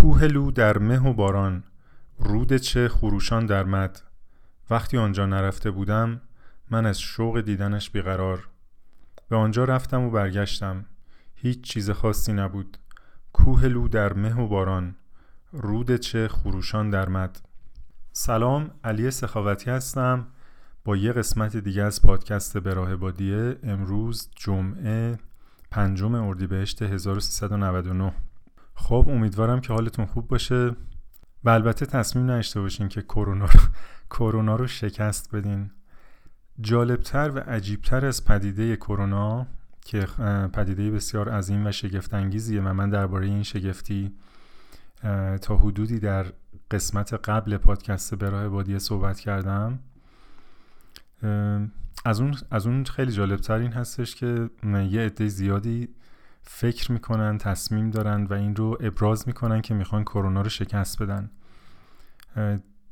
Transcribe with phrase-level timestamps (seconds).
[0.00, 1.64] کوه لو در مه و باران
[2.18, 4.02] رود چه خروشان در مد.
[4.70, 6.20] وقتی آنجا نرفته بودم
[6.70, 8.48] من از شوق دیدنش بیقرار.
[9.28, 10.84] به آنجا رفتم و برگشتم.
[11.34, 12.78] هیچ چیز خاصی نبود.
[13.32, 14.96] کوه لو در مه و باران
[15.52, 17.40] رود چه خروشان در مد.
[18.12, 20.26] سلام علی سخاوتی هستم.
[20.84, 25.18] با یه قسمت دیگه از پادکست به راه بادیه امروز جمعه
[25.70, 28.12] پنجم اردیبهشت 1399
[28.80, 30.76] خب امیدوارم که حالتون خوب باشه.
[31.44, 33.60] و البته تصمیم نشته باشین که کرونا رو
[34.10, 35.70] کرونا رو شکست بدین.
[36.60, 39.46] جالبتر و عجیبتر از پدیده کرونا
[39.84, 40.06] که
[40.52, 44.12] پدیده بسیار عظیم و شگفتانگیزیه و من درباره این شگفتی
[45.42, 46.26] تا حدودی در
[46.70, 49.78] قسمت قبل پادکست به راه بادیه صحبت کردم.
[52.04, 54.50] از اون, از اون خیلی جالبتر این هستش که
[54.90, 55.88] یه عده زیادی
[56.42, 61.30] فکر می‌کنن تصمیم دارن و این رو ابراز می‌کنن که می‌خوان کرونا رو شکست بدن.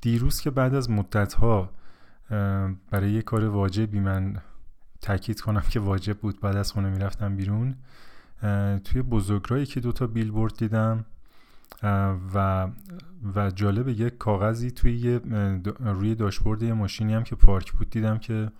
[0.00, 1.70] دیروز که بعد از مدت ها
[2.90, 4.36] برای یه کار واجبی من
[5.00, 7.74] تاکید کنم که واجب بود بعد از خونه می‌رفتم بیرون
[8.84, 11.04] توی بزرگرایی که دوتا بیلبورد دیدم
[12.34, 12.68] و
[13.34, 15.20] و جالب یک کاغذی توی
[15.80, 18.50] روی داشبورد یه ماشینی هم که پارک بود دیدم که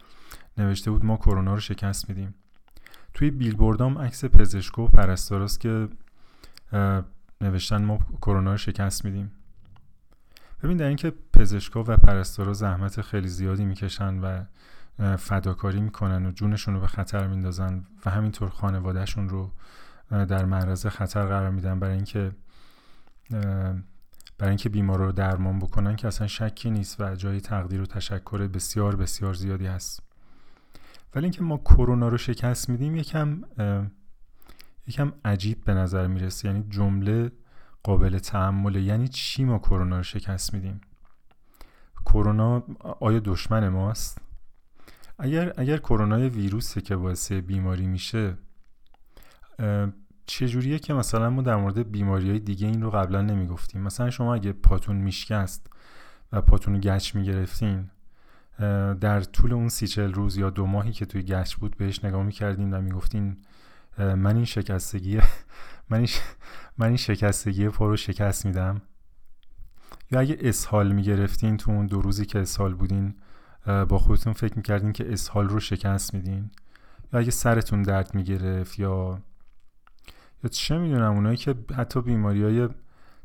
[0.58, 2.34] نوشته بود ما کرونا رو شکست میدیم.
[3.18, 5.88] توی بیلبوردام عکس پزشکو و پرستاراست که
[7.40, 9.32] نوشتن ما کرونا رو شکست میدیم.
[10.62, 14.44] ببین در اینکه پزشکا و پرستارا زحمت خیلی زیادی می‌کشن و
[15.16, 19.50] فداکاری می‌کنن و جونشون رو به خطر میندازن و همینطور خانوادهشون رو
[20.10, 22.32] در معرض خطر قرار میدن برای اینکه
[24.38, 28.38] برای اینکه بیمار رو درمان بکنن که اصلا شکی نیست و جای تقدیر و تشکر
[28.38, 30.07] بسیار بسیار زیادی هست.
[31.14, 33.42] ولی اینکه ما کرونا رو شکست میدیم یکم
[34.86, 36.48] یکم عجیب به نظر می‌رسه.
[36.48, 37.32] یعنی جمله
[37.82, 40.80] قابل تعمله یعنی چی ما کرونا رو شکست میدیم؟
[42.06, 42.62] کرونا
[43.00, 44.18] آیا دشمن ماست؟
[45.18, 48.38] اگر اگر کرونا ویروسه که باعث بیماری میشه
[50.26, 54.34] چجوریه که مثلا ما در مورد بیماری های دیگه این رو قبلا نمی‌گفتیم؟ مثلا شما
[54.34, 55.70] اگه پاتون میشکست
[56.32, 57.90] و پاتون رو گچ می‌گرفتین
[59.00, 62.22] در طول اون سی چل روز یا دو ماهی که توی گچ بود بهش نگاه
[62.22, 63.36] می‌کردین و می‌گفتین
[63.98, 65.20] من این شکستگی
[65.90, 66.08] من این,
[66.78, 68.82] من این شکستگی پا رو شکست میدم؟
[70.10, 73.14] یا اگه اسهال می‌گرفتین تو اون دو روزی که اسهال بودین
[73.66, 76.50] با خودتون فکر می‌کردین که اسهال رو شکست میدین؟
[77.12, 79.18] یا اگه سرتون درد می‌گرفت یا
[80.44, 82.68] یا چه می‌دونم اونایی که حتی بیماری های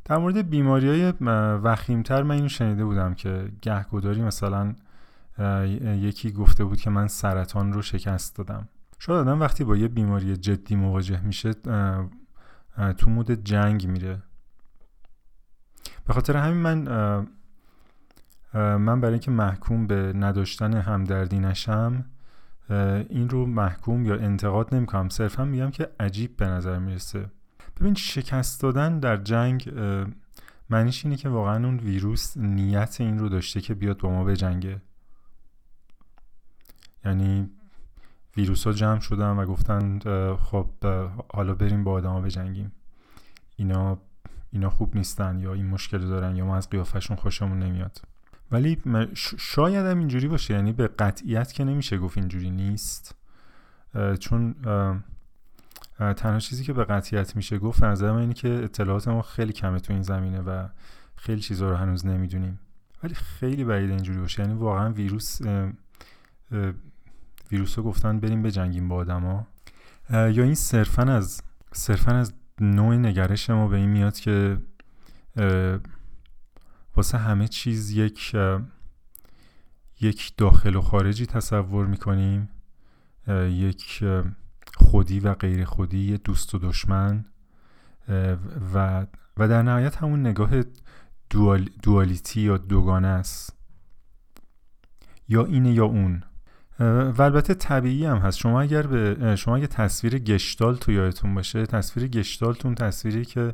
[0.06, 1.14] در مورد بیماری های
[1.64, 4.76] وخیمتر من اینو شنیده بودم که گهگداری مثلا
[5.84, 8.68] یکی گفته بود که من سرطان رو شکست دادم.
[9.00, 11.54] شاید آدم وقتی با یه بیماری جدی مواجه میشه
[12.98, 14.24] تو مود جنگ میره.
[16.06, 16.78] به خاطر همین من
[18.78, 22.06] من برای اینکه محکوم به نداشتن همدردی نشم
[23.10, 25.10] این رو محکوم یا انتقاد نمی‌کنم.
[25.10, 27.32] صرفا میگم که عجیب به نظر می‌رسه.
[27.80, 29.74] ببین شکست دادن در جنگ
[30.70, 34.82] معنیش اینه که واقعا اون ویروس نیت این رو داشته که بیاد با ما بجنگه.
[37.06, 37.50] یعنی
[38.38, 40.00] ویروس ها جمع شدن و گفتن
[40.36, 40.68] خب
[41.34, 42.72] حالا بریم با آدما بجنگیم.
[43.56, 43.98] اینا
[44.52, 48.02] اینا خوب نیستن یا این مشکل دارن یا ما از قیافشون خوشمون نمیاد.
[48.52, 48.78] ولی
[49.38, 50.54] شاید هم اینجوری باشه.
[50.54, 53.16] یعنی به قطعیت که نمیشه گفت اینجوری نیست.
[54.20, 54.56] چون
[55.98, 59.80] تنها چیزی که به قطعیت میشه گفت نظر من اینه که اطلاعات ما خیلی کمه
[59.80, 60.68] تو این زمینه و
[61.16, 62.60] خیلی چیزا رو هنوز نمی‌دونیم.
[63.04, 64.44] ولی خیلی بعید اینجوری باشه.
[64.44, 65.42] یعنی واقعا ویروس
[67.52, 69.48] ویروس ها گفتن بریم بجنگیم با آدما.
[70.10, 71.42] یا این صرفا از
[71.74, 74.58] صرفا از نوع نگرش ما به این میاد که
[76.96, 78.36] واسه همه چیز یک
[80.02, 82.50] یک داخل و خارجی تصور می‌کنیم.
[83.50, 84.04] یک
[84.78, 87.26] خودی و غیر خودی دوست و دشمن.
[88.74, 89.06] و
[89.38, 90.50] و در نهایت همون نگاه
[91.30, 93.56] دوال، دوالیتی یا دوگانه است.
[95.28, 96.24] یا اینه یا اون.
[97.18, 98.38] و البته طبیعی هم هست.
[98.38, 103.54] شما اگر به شما اگر تصویر گشتال تو یادتون باشه تصویر گشتالتون تصویری که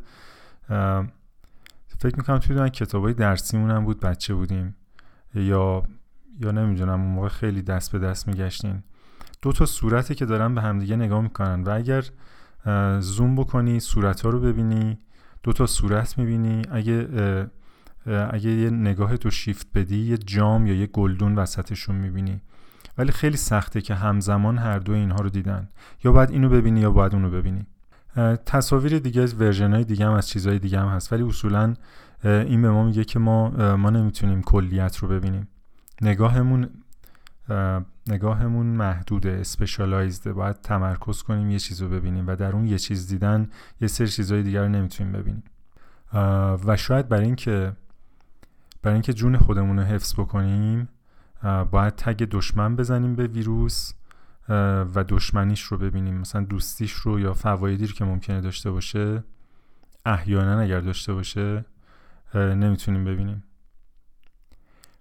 [1.99, 4.75] فکر می‌کنم توی دون کتاب های درسیمون هم بود بچه بودیم.
[5.35, 5.83] یا
[6.39, 8.83] یا نمی‌دونم اون موقع خیلی دست به دست میگشتین.
[9.41, 11.63] دو تا صورتی که دارن به همدیگه نگاه می‌کنن.
[11.63, 12.03] و اگر
[12.99, 14.97] زوم بکنی صورت ها رو ببینی
[15.43, 16.61] دو تا صورت می‌بینی.
[16.71, 17.07] اگه
[18.05, 22.41] اگه یه نگاه تو شیفت بدی یه جام یا یه گلدون وسطشون می‌بینی.
[22.99, 25.69] ولی خیلی سخته که همزمان هر دو اینها رو دیدن.
[26.03, 27.67] یا باید اینو ببینی یا باید اونو ببینی.
[28.45, 31.13] تصاویر دیگه ورژن های دیگه هم از چیزهای دیگه هم هست.
[31.13, 31.73] ولی اصولا
[32.23, 35.47] این به ما میگه که ما ما نمی‌تونیم کلیت رو ببینیم.
[36.01, 36.69] نگاهمون
[38.07, 43.07] نگاهمون محدوده اسپشالایزده باید تمرکز کنیم یه چیز رو ببینیم و در اون یه چیز
[43.07, 43.49] دیدن
[43.81, 45.43] یه سری چیزهای دیگر رو نمی‌تونیم ببینیم.
[46.65, 47.73] و شاید برای اینکه
[48.81, 50.89] برای اینکه جون خودمون رو حفظ بکنیم
[51.43, 53.93] باید تگ دشمن بزنیم به ویروس
[54.95, 56.17] و دشمنیش رو ببینیم.
[56.17, 59.23] مثلا دوستیش رو یا فوایدی رو که ممکنه داشته باشه
[60.05, 61.65] احیانا اگر داشته باشه
[62.35, 63.43] نمی‌تونیم ببینیم.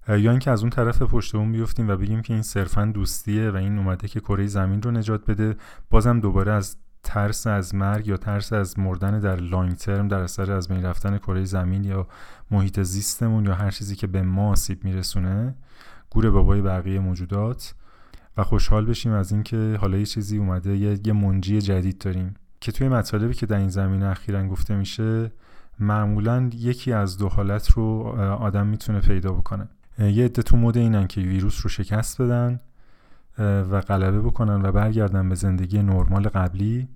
[0.08, 3.56] یا اینکه از اون طرف پشت اون بیفتیم و بگیم که این صرفا دوستیه و
[3.56, 5.56] این اومده که کره زمین رو نجات بده.
[5.90, 10.52] بازم دوباره از ترس از مرگ یا ترس از مردن در لانگ ترم در اثر
[10.52, 12.06] از بین رفتن کره زمین یا
[12.50, 15.54] محیط زیستمون یا هر چیزی که به ما آسیب میرسونه
[16.10, 17.74] گور بابای بقیه موجودات
[18.36, 22.72] و خوشحال بشیم از اینکه حالا یه چیزی اومده یه, یه منجی جدید داریم که
[22.72, 25.32] توی مطالبی که در این زمینه اخیرا گفته میشه
[25.78, 27.82] معمولا یکی از دو حالت رو
[28.40, 29.68] آدم می‌تونه پیدا بکنه.
[29.98, 32.60] یه عده تو مود اینن که ویروس رو شکست بدن
[33.38, 36.88] و غلبه بکنن و برگردن به زندگی نرمال قبلی.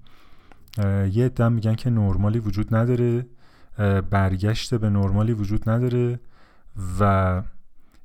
[1.12, 3.26] یه عده میگن که نرمالی وجود نداره
[4.11, 6.20] برگشت به نرمالی وجود نداره
[7.00, 7.43] و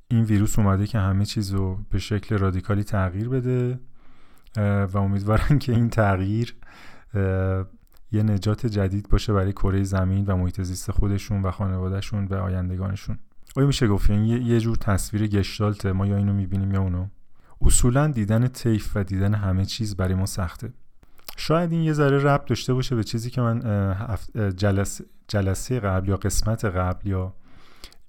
[0.09, 3.80] این ویروس اومده که همه چیز رو به شکل رادیکالی تغییر بده
[4.94, 6.56] و امیدوارن که این تغییر
[8.12, 13.19] یه نجات جدید باشه برای کره زمین و محیط زیست خودشون و خانوادهشون و آیندگانشون.
[13.56, 17.07] آیا میشه گفت یعنی یه جور تصویر گشتالته ما یا اینو می‌بینیم یا اونو؟
[17.62, 20.74] اصولا دیدن تیف و دیدن همه چیز برای ما سخته.
[21.38, 23.60] شاید این یه ذره ربط داشته باشه به چیزی که من
[24.56, 27.33] جلسه, جلسه قبل یا قسمت قبل یا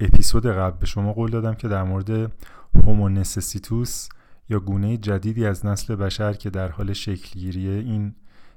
[0.01, 2.33] اپیزود قبل به شما قول دادم که در مورد
[2.75, 4.09] هومونسسیتوس
[4.49, 8.15] یا گونه جدیدی از نسل بشر که در حال شکلگیریه این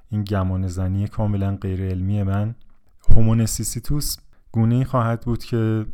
[0.09, 2.55] این گمان زنی کاملا غیر علمی من
[3.09, 4.17] هومونسیسیتوس
[4.51, 5.85] گونه ای خواهد بود که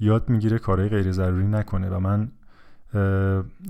[0.00, 2.32] یاد می‌گیره کارهای غیر ضروری نکنه و من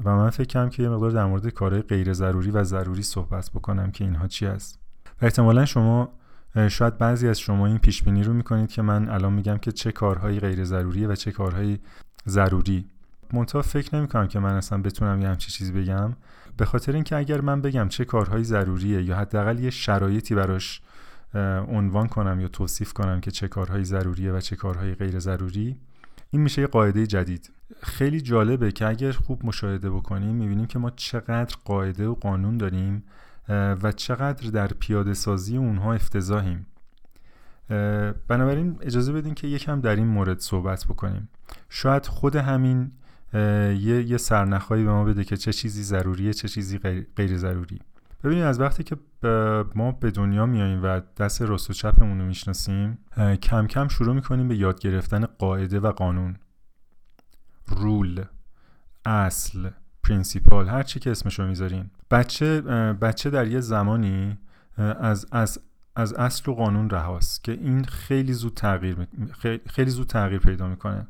[0.05, 3.50] و من فکر کنم که یه مقدار در مورد کارهای غیر ضروری و ضروری صحبت
[3.50, 4.79] بکنم که اینها چی است.
[5.22, 6.12] و احتمالا شما
[6.69, 9.93] شاید بعضی از شما این پیش بینی رو می‌کنید که من الان میگم که چه
[9.93, 11.81] کارهایی غیر ضروریه و چه کارهایی
[12.29, 12.85] ضروری.
[13.32, 16.17] منتها فکر نمی کنم که من اصلا بتونم یه همچی چیزی بگم.
[16.56, 20.81] به خاطر اینکه اگر من بگم چه کارهایی ضروریه یا حداقل یه شرایطی براش
[21.69, 25.76] عنوان کنم یا توصیف کنم که چه کارهایی ضروریه و چه کارهایی غیر ضروری
[26.31, 27.50] این میشه یه قاعده جدید.
[27.82, 33.03] خیلی جالبه که اگر خوب مشاهده بکنیم می‌بینیم که ما چقدر قاعده و قانون داریم
[33.48, 36.66] و چقدر در پیاده سازی اونها افتضاحیم.
[38.28, 41.28] بنابراین اجازه بدین که یکم در این مورد صحبت بکنیم.
[41.69, 42.93] شاید خود همین
[43.34, 46.78] یه, یه سرنخهایی به ما بده که چه چیزی ضروریه چه چیزی
[47.16, 47.78] غیر ضروری.
[48.25, 48.96] ببینید از وقتی که
[49.75, 52.98] ما به دنیا میاییم و دست راست و چپمون رو می‌شناسیم
[53.43, 56.37] کم کم شروع می‌کنیم به یاد گرفتن قاعده و قانون.
[57.66, 58.25] رول
[59.04, 59.70] اصل
[60.02, 61.90] پرینسیپال هر چی که اسمشو می‌ذارین.
[62.11, 62.61] بچه
[62.93, 64.38] بچه در یه زمانی
[64.79, 65.58] از از
[65.97, 69.06] از اصل و قانون رهاست که این خیلی زود تغییر
[69.67, 71.06] خیلی زود تغییر پیدا می‌کنه.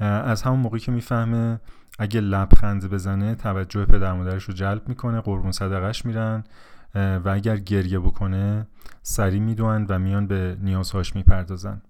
[0.00, 1.60] از همون موقعی که می‌فهمه
[1.98, 6.44] اگه لبخند بزنه توجه پدر مادرش رو جلب می‌کنه قربون صدقش میرن
[6.94, 8.66] و اگر گریه بکنه
[9.02, 11.82] سری می‌دوند و میان به نیازهاش می‌پردازن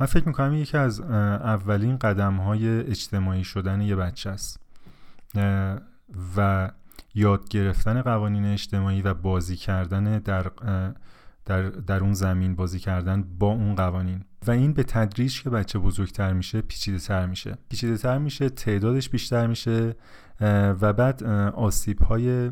[0.00, 4.60] من فکر می‌کنم یکی از اولین قدم های اجتماعی شدن یه بچه است.
[6.36, 6.70] و
[7.14, 10.50] یاد گرفتن قوانین اجتماعی و بازی کردن در,
[11.44, 14.24] در, در اون زمین بازی کردن با اون قوانین.
[14.46, 17.58] و این به تدریج که بچه بزرگتر میشه پیچیده تر میشه.
[17.68, 19.96] پیچیده تر میشه تعدادش بیشتر میشه
[20.80, 22.50] و بعد آسیب های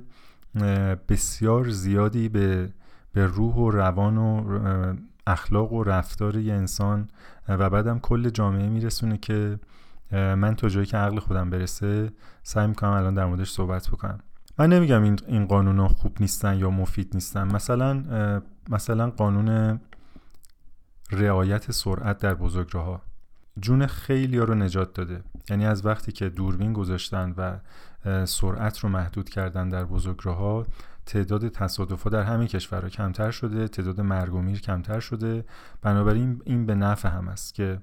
[1.08, 2.72] بسیار زیادی به,
[3.12, 4.94] به روح و روان و
[5.26, 7.08] اخلاق و رفتار یه انسان
[7.48, 9.58] و بعدم کل جامعه میرسونه که
[10.12, 14.20] من تا جایی که عقل خودم برسه سعی می‌کنم الان در موردش صحبت بکنم.
[14.60, 17.52] من نمیگم این این قانون خوب نیستن یا مفید نیستن.
[17.54, 18.02] مثلا
[18.68, 19.80] مثلا قانون
[21.12, 23.02] رعایت سرعت در بزرگراهها
[23.60, 25.22] جون خیلی ها رو نجات داده.
[25.50, 27.58] یعنی از وقتی که دوربین گذاشتن و
[28.26, 30.66] سرعت رو محدود کردن در بزرگراهها
[31.06, 35.44] تعداد تصادفات در همه کشورها کمتر شده تعداد مرگ و میر کمتر شده.
[35.82, 37.78] بنابراین این به نفع هم است که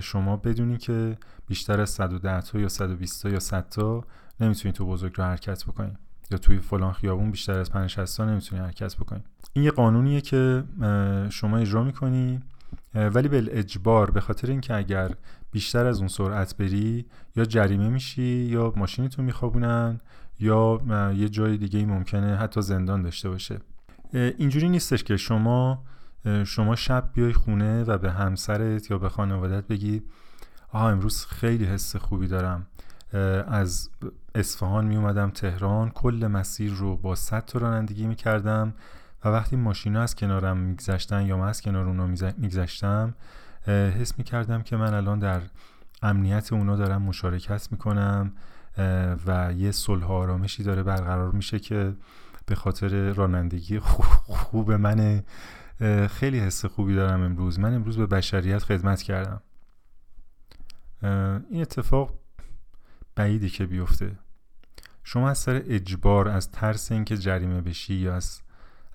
[0.00, 4.04] شما بدونی که بیشتر از 110 تا یا 120 تا یا 100 تا
[4.40, 5.92] نمی‌تونی تو بزرگ رو حرکت بکنی.
[6.30, 9.22] یا توی فلان خیابون بیشتر از 5 60 تا نمی‌تونی حرکت بکنی.
[9.52, 10.64] این یه قانونیه که
[11.30, 12.40] شما اجرا می‌کنی
[12.94, 15.14] ولی به اجبار به خاطر اینکه اگر
[15.52, 17.06] بیشتر از اون سرعت بری
[17.36, 20.00] یا جریمه میشی یا ماشینتون میخوابونن
[20.40, 20.80] یا
[21.16, 23.58] یه جای دیگه ممکنه حتی زندان داشته باشه.
[24.12, 25.84] اینجوری نیستش که شما
[26.44, 30.02] شما شب بیای خونه و به همسرت یا به خانوادت بگی
[30.72, 32.66] آها امروز خیلی حس خوبی دارم
[33.48, 33.90] از
[34.34, 38.74] اصفهان می اومدم تهران کل مسیر رو با صد تا رانندگی می کردم
[39.24, 42.06] و وقتی ماشینا از کنارم میگذشتن یا من از کنار اونا
[42.36, 43.14] میگذشتم
[43.66, 45.42] حس می کردم که من الان در
[46.02, 48.32] امنیت اونا دارم مشارکت می‌کنم
[49.26, 51.96] و یه صلح آرامشی داره برقرار میشه که
[52.46, 55.22] به خاطر رانندگی خوب من
[56.08, 57.58] خیلی حس خوبی دارم امروز.
[57.58, 59.40] من امروز به بشریت خدمت کردم.
[61.50, 62.19] این اتفاق
[63.20, 64.18] بعیدی که بیفته.
[65.04, 68.40] شما از سر اجبار از ترس اینکه جریمه بشی یا از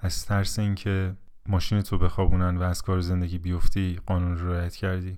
[0.01, 1.15] از ترس اینکه
[1.45, 5.17] ماشین تو بخوابونن و از کار زندگی بیفتی قانون رو رعایت کردی.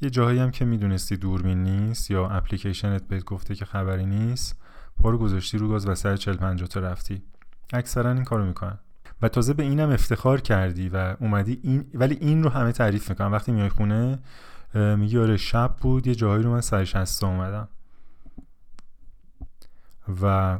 [0.00, 4.62] یه جاهایی هم که می‌دونستی دوربین نیست یا اپلیکیشنت بهت گفته که خبری نیست
[5.02, 7.22] پارو گذاشتی رو گاز و سر 40 50 تا رفتی.
[7.72, 8.78] اکثرا این کارو می‌کنن.
[9.22, 13.30] و تازه به اینم افتخار کردی و اومدی این ولی این رو همه تعریف می‌کنن
[13.30, 14.18] وقتی میای خونه
[14.74, 17.68] میگی آره شب بود یه جایی رو من سر 60 اومدم.
[20.22, 20.58] و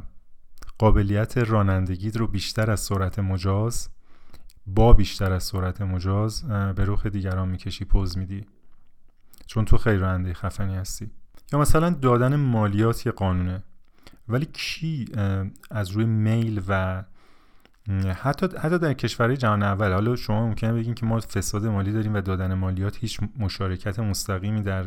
[0.77, 3.89] قابلیت رانندگی رو بیشتر از سرعت مجاز
[4.65, 8.45] با بیشتر از سرعت مجاز به رخ دیگران می‌کشی پوز میدی.
[9.45, 11.11] چون تو خیلی راننده خفنی هستی.
[11.53, 13.63] یا مثلا دادن مالیات یه قانونه.
[14.27, 15.05] ولی کی
[15.71, 17.03] از روی میل و
[18.21, 22.13] حتی حتی در کشورهای جهان اول حالا شما ممکنه بگین که ما فساد مالی داریم
[22.13, 24.85] و دادن مالیات هیچ مشارکت مستقیمی در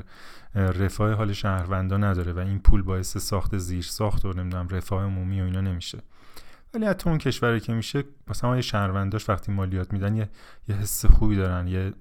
[0.54, 5.40] رفاه حال شهروندان نداره و این پول باعث ساخت زیر ساخت و نمی‌دونم رفاه عمومی
[5.40, 5.98] و اینا نمیشه.
[6.74, 10.28] ولی حتی اون کشوری که میشه مثلا یه شهرونداش وقتی مالیات میدن یه,
[10.68, 11.92] یه حس خوبی دارن یه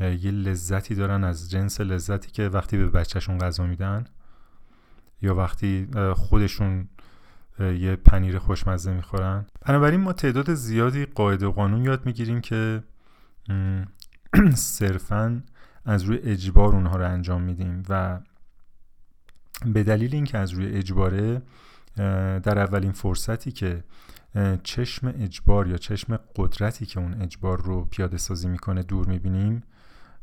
[0.00, 4.04] یه لذتی دارن از جنس لذتی که وقتی به بچهشون غذا میدن
[5.22, 6.88] یا وقتی خودشون
[7.60, 9.46] یه پنیر خوشمزه می‌خورن.
[9.66, 12.82] بنابراین ما تعداد زیادی قاعده و قانون یاد می‌گیریم که
[14.54, 15.42] صرفا
[15.84, 18.20] از روی اجبار اونها رو انجام میدیم و
[19.66, 21.42] به دلیل اینکه از روی اجباره
[22.42, 23.84] در اولین فرصتی که
[24.62, 29.62] چشم اجبار یا چشم قدرتی که اون اجبار رو پیاده سازی می‌کنه دور می‌بینیم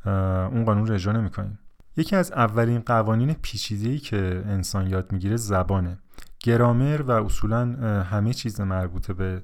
[0.06, 1.60] اون قانون رو اجرا نمی‌کنیم.
[1.98, 5.98] یکی از اولین قوانین پیچیده‌ای که انسان یاد می‌گیره زبانه.
[6.46, 7.66] گرامر و اصولا
[8.04, 9.44] همه چیز مربوطه به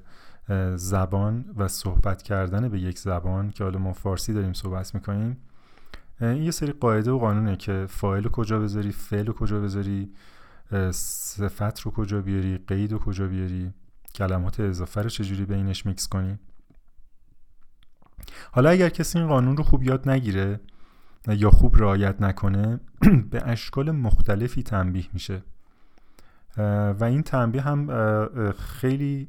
[0.76, 5.36] زبان و صحبت کردن به یک زبان که حالا ما فارسی داریم صحبت می‌کنیم.
[6.20, 10.12] این یه سری قاعده و قانونه که فایل رو کجا بذاری فعل رو کجا بذاری
[10.90, 13.72] صفت رو کجا بیاری قید رو کجا بیاری
[14.14, 16.38] کلمات اضافه رو چجوری بینش میکس کنی.
[18.52, 20.60] حالا اگر کسی این قانون رو خوب یاد نگیره
[21.28, 22.80] یا خوب رعایت نکنه
[23.30, 25.42] به اشکال مختلفی تنبیه میشه.
[26.58, 29.28] و این تنبیه هم خیلی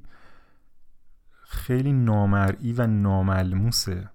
[1.43, 4.09] خیلی نامرئی و ناملموسه.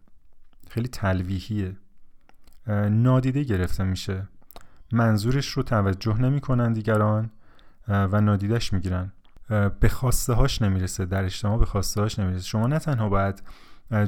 [0.71, 1.77] خیلی تلویحیه.
[2.91, 4.29] نادیده گرفته میشه.
[4.93, 7.31] منظورش رو توجه نمی‌کنن دیگران
[7.89, 9.13] و نادیدش می‌گیرن.
[9.81, 11.07] به خواسته هاش نمی‌رسه.
[11.07, 12.45] در اجتماع به خواسته هاش نمی‌رسه.
[12.45, 13.43] شما نه تنها باید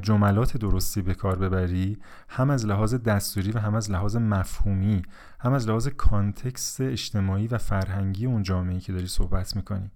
[0.02, 5.02] جملات درستی به کار ببری هم از لحاظ دستوری و هم از لحاظ مفهومی
[5.40, 9.90] هم از لحاظ کانتکست اجتماعی و فرهنگی اون جامعه که داری صحبت می‌کنی.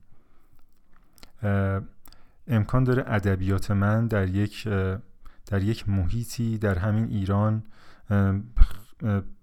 [2.46, 4.68] امکان داره ادبیات من در یک
[5.46, 7.62] در یک محیطی در همین ایران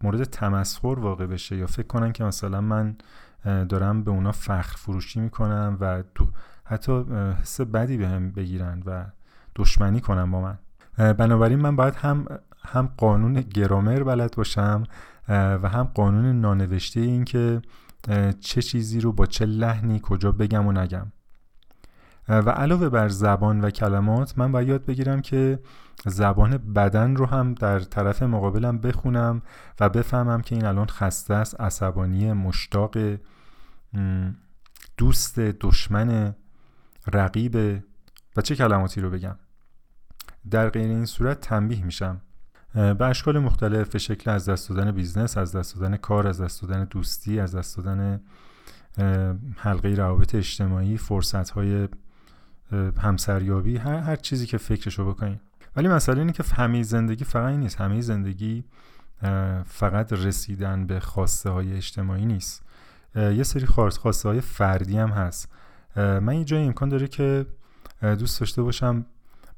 [0.01, 2.95] مورد تمسخر واقع بشه یا فکر کنن که مثلا من
[3.43, 6.03] دارم به اونا فخر فروشی می‌کنم و
[6.63, 7.05] حتی
[7.41, 9.05] حس بدی به هم بگیرن و
[9.55, 10.57] دشمنی کنم با من.
[11.13, 12.25] بنابراین من باید هم
[12.65, 14.83] هم قانون گرامر بلد باشم
[15.29, 17.61] و هم قانون نانوشته این که
[18.39, 21.11] چه چیزی رو با چه لحنی کجا بگم و نگم.
[22.29, 25.59] و علاوه بر زبان و کلمات من باید یاد بگیرم که
[26.05, 29.41] زبان بدن رو هم در طرف مقابلم بخونم
[29.79, 32.97] و بفهمم که این الان خسته است عصبانی مشتاق
[34.97, 36.35] دوست دشمن
[37.13, 37.83] رقیب
[38.35, 39.35] و چه کلماتی رو بگم؟
[40.51, 42.21] در غیر این صورت تنبیه میشم.
[42.73, 46.61] به اشکال مختلف به شکل از دست دادن business از دست دادن کار از دست
[46.61, 48.21] دادن دوستی از دست دادن
[49.57, 51.87] حلقه روابط اجتماعی فرصت های
[52.97, 55.39] همسریابی هر, هر چیزی که فکرشو بکنین
[55.75, 57.81] ولی مسئله اینه که همه زندگی فقط این نیست.
[57.81, 58.63] همه زندگی
[59.65, 62.63] فقط رسیدن به خواسته های اجتماعی نیست.
[63.15, 65.49] یه سری خواسته های فردی هم هست.
[65.95, 67.45] من یه جایی امکان داره که
[68.01, 69.05] دوست داشته باشم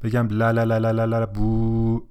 [0.01, 2.07] بگم لا لا لا لا لا بو.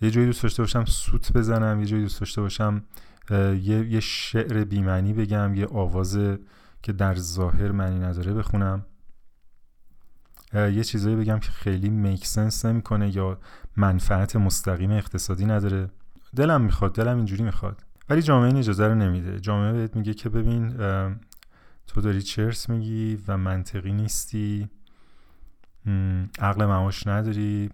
[0.00, 2.82] یه جایی دوست داشته باشم سوت بزنم یه جایی دوست داشته باشم
[3.30, 6.18] یه, یه شعر بیمعنی بگم یه آواز
[6.82, 8.84] که در ظاهر معنی نداره بخونم.
[10.54, 13.38] یه چیزایی بگم که خیلی میک سنس نمی‌کنه یا
[13.76, 15.90] منفعت مستقیم اقتصادی نداره.
[16.36, 17.82] دلم می‌خواد دلم اینجوری می‌خواد.
[18.08, 19.40] ولی جامعه این اجازه رو نمیده.
[19.40, 20.68] جامعه بهت میگه که ببین
[21.86, 24.68] تو داری چرس میگی و منطقی نیستی.
[26.38, 27.70] عقل معاش نداری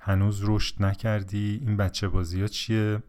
[0.00, 1.60] هنوز رشد نکردی.
[1.62, 3.02] این بچه بازی ها چیه؟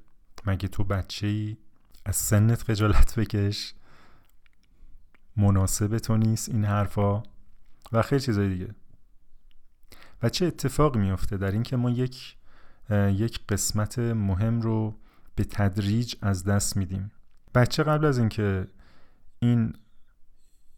[0.45, 1.57] مگه تو بچه ای
[2.05, 3.73] از سنت خجالت بکش؟
[5.37, 7.23] مناسب تو نیست این حرفا؟
[7.91, 8.75] و خیلی چیزای دیگه.
[10.23, 12.35] و چه اتفاق میفته در اینکه ما یک
[12.91, 14.99] یک قسمت مهم رو
[15.35, 17.11] به تدریج از دست میدیم؟
[17.55, 18.67] بچه قبل از اینکه
[19.39, 19.73] این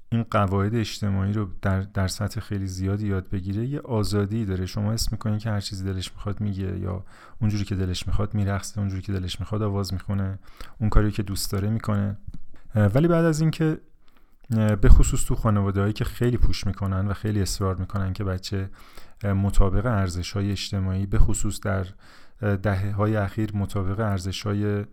[0.09, 4.65] این قواعد اجتماعی رو در, در سطح خیلی زیادی یاد بگیره یه آزادی داره.
[4.65, 7.05] شما اسم می‌کنین که هر چیزی دلش می‌خواد میگه یا
[7.41, 10.39] اونجوری که دلش می‌خواد میرقصه اونجوری که دلش می‌خواد آواز می‌خونه
[10.79, 12.17] اون کاری که دوست داره می‌کنه.
[12.75, 13.79] ولی بعد از اینکه
[14.81, 18.69] به خصوص تو خانواده که خیلی پوش می‌کنن و خیلی اصرار می‌کنن که بچه
[19.23, 21.85] مطابق ارزش های اجتماعی به خصوص در
[22.41, 24.85] دهه های اخیر مطابق ارزش های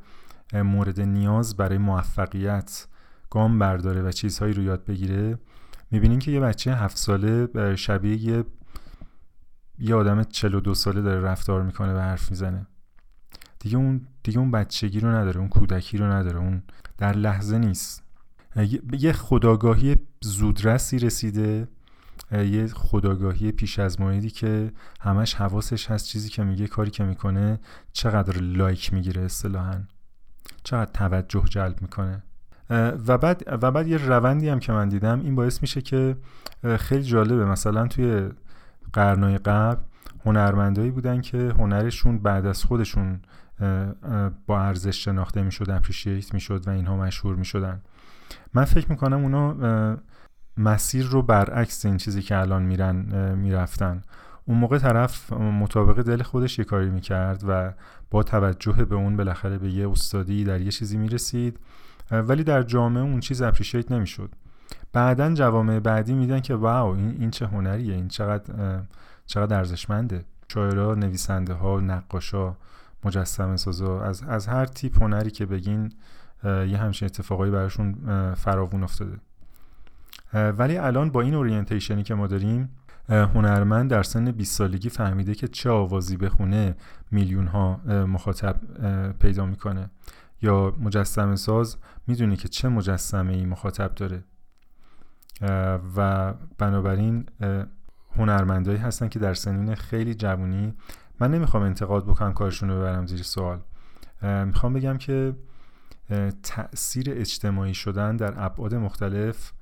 [0.53, 2.87] مورد نیاز برای موفقیت
[3.35, 5.39] گام برداره و چیزهایی رو یاد بگیره
[5.91, 8.45] می‌بینین که یه بچه هفت ساله شبیه یه
[9.79, 12.67] یه آدم 42 ساله داره رفتار می‌کنه و حرف می‌زنه.
[13.59, 16.63] دیگه اون دیگه اون بچگی رو نداره اون کودکی رو نداره اون
[16.99, 18.03] در لحظه نیست.
[18.93, 21.69] یه خداگاهی زودرسی رسیده.
[22.33, 27.61] یه خداگاهی پیش از موعدی که همش حواسش هست چیزی که میگه کاری که می‌کنه
[27.93, 29.85] چقدر لایک می‌گیره اصطلاحا.
[30.65, 32.23] چقدر توجه جلب می‌کنه.
[32.71, 36.17] و بعد و بعد یه روندی هم که من دیدم این باعث میشه که
[36.79, 37.45] خیلی جالبه.
[37.45, 38.29] مثلا توی
[38.93, 39.83] قرنهای قبل
[40.25, 43.21] هنرمندایی بودن که هنرشون بعد از خودشون
[44.47, 47.81] با ارزش شناخته می‌شد اپریشیت می‌شد و اینها مشهور می‌شدن.
[48.55, 49.97] من فکر می‌کنم اونا
[50.57, 52.97] مسیر رو برعکس این چیزی که الان میرن
[53.35, 54.03] می‌رفتن.
[54.45, 57.73] اون موقع طرف مطابق دل خودش یه کاری می‌کرد و
[58.11, 61.59] با توجه به اون بالاخره به یه استادی در یه چیزی می‌رسید.
[62.11, 64.31] ولی در جامعه اون چیز اپریشیت نمی‌شد.
[64.93, 68.81] بعدا جوامع بعدی میدن که واو این, این چه هنریه این چقدر
[69.27, 70.25] چقدر ارزشمنده.
[70.49, 72.57] شاعرها نویسنده ها نقاشا
[73.05, 75.93] مجسمه سازا از, از هر تیپ هنری که بگین
[76.45, 77.95] یه همچین اتفاقایی براشون
[78.35, 79.19] فراوون افتاده.
[80.33, 82.69] ولی الان با این اورینتیشنی که ما داریم
[83.09, 86.75] هنرمند در سن 20 سالگی فهمیده که چه آوازی بخونه
[87.11, 88.57] میلیون ها مخاطب
[89.19, 89.91] پیدا می‌کنه.
[90.45, 91.77] یا مجسمه ساز
[92.07, 94.25] می‌دونه که چه مجسمه ای مخاطب داره.
[95.97, 97.27] و بنابراین
[98.17, 100.75] هنرمندایی هستن که در سنین خیلی جوونی
[101.21, 103.61] من نمی‌خوام انتقاد بکنم کارشون رو ببرم زیر سوال.
[104.23, 105.37] می‌خوام بگم که
[106.43, 109.53] تاثیر اجتماعی شدن در ابعاد مختلف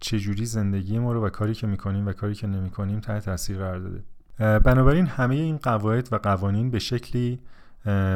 [0.00, 3.78] چجوری زندگی ما رو و کاری که می‌کنیم و کاری که نمی‌کنیم تحت تاثیر قرار
[3.78, 4.02] داده.
[4.58, 7.40] بنابراین همه این قواعد و قوانین به شکلی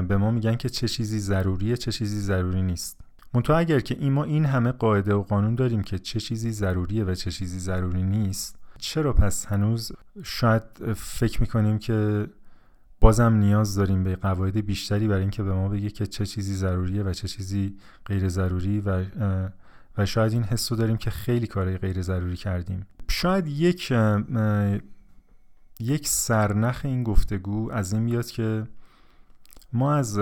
[0.08, 3.00] به ما میگن که چه چیزی ضروریه چه چیزی ضروری نیست.
[3.34, 7.04] منتها اگر که این ما این همه قاعده و قانون داریم که چه چیزی ضروریه
[7.04, 10.62] و چه چیزی ضروری نیست چرا پس هنوز شاید
[10.96, 12.26] فکر می‌کنیم که
[13.00, 17.02] بازم نیاز داریم به قواعد بیشتری برای اینکه به ما بگه که چه چیزی ضروریه
[17.02, 19.04] و چه چیزی غیر ضروری و
[19.98, 22.86] و شاید این حس داریم که خیلی کارهای غیر ضروری کردیم.
[23.08, 23.92] شاید یک
[25.80, 28.66] یک سرنخ این گفتگو از این بیاد که
[29.72, 30.18] ما از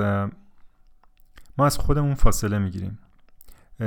[1.58, 2.98] ما از خودمون فاصله می‌گیریم.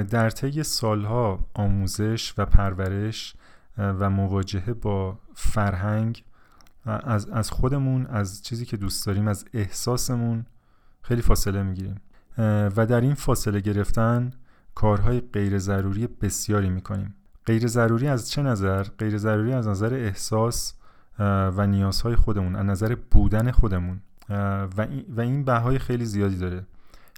[0.09, 3.35] در طی سالها آموزش و پرورش
[3.77, 6.23] و مواجهه با فرهنگ
[6.85, 10.45] از, از خودمون از چیزی که دوست داریم از احساسمون
[11.01, 12.01] خیلی فاصله می‌گیریم.
[12.37, 14.31] و در این فاصله گرفتن
[14.75, 17.15] کارهای غیر ضروری بسیاری می‌کنیم.
[17.45, 20.73] غیر ضروری از چه نظر؟ غیر ضروری از نظر احساس
[21.19, 24.01] و نیازهای خودمون از نظر بودن خودمون.
[24.29, 26.65] و این, و این بهای خیلی زیادی داره.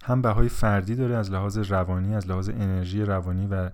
[0.04, 3.70] هم بهای فردی داره از لحاظ روانی از لحاظ انرژی روانی و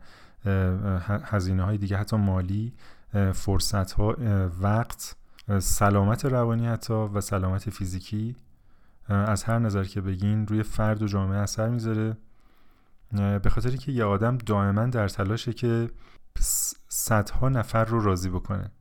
[1.26, 2.74] هزینه های دیگه حتی مالی
[3.34, 4.15] فرصت ها
[4.62, 5.15] وقت
[5.60, 8.36] سلامت روانی حتی و سلامت فیزیکی.
[9.10, 12.17] از هر نظر که بگین روی فرد و جامعه اثر می‌ذاره.
[13.12, 15.89] به خاطر که یه آدم دائما در تلاشه که
[16.89, 18.72] صدها نفر رو راضی بکنه.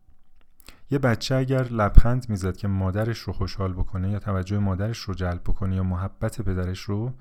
[0.90, 5.40] یه بچه اگر لبخند می‌زد که مادرش رو خوشحال بکنه یا توجه مادرش رو جلب
[5.40, 7.12] بکنه یا محبت پدرش رو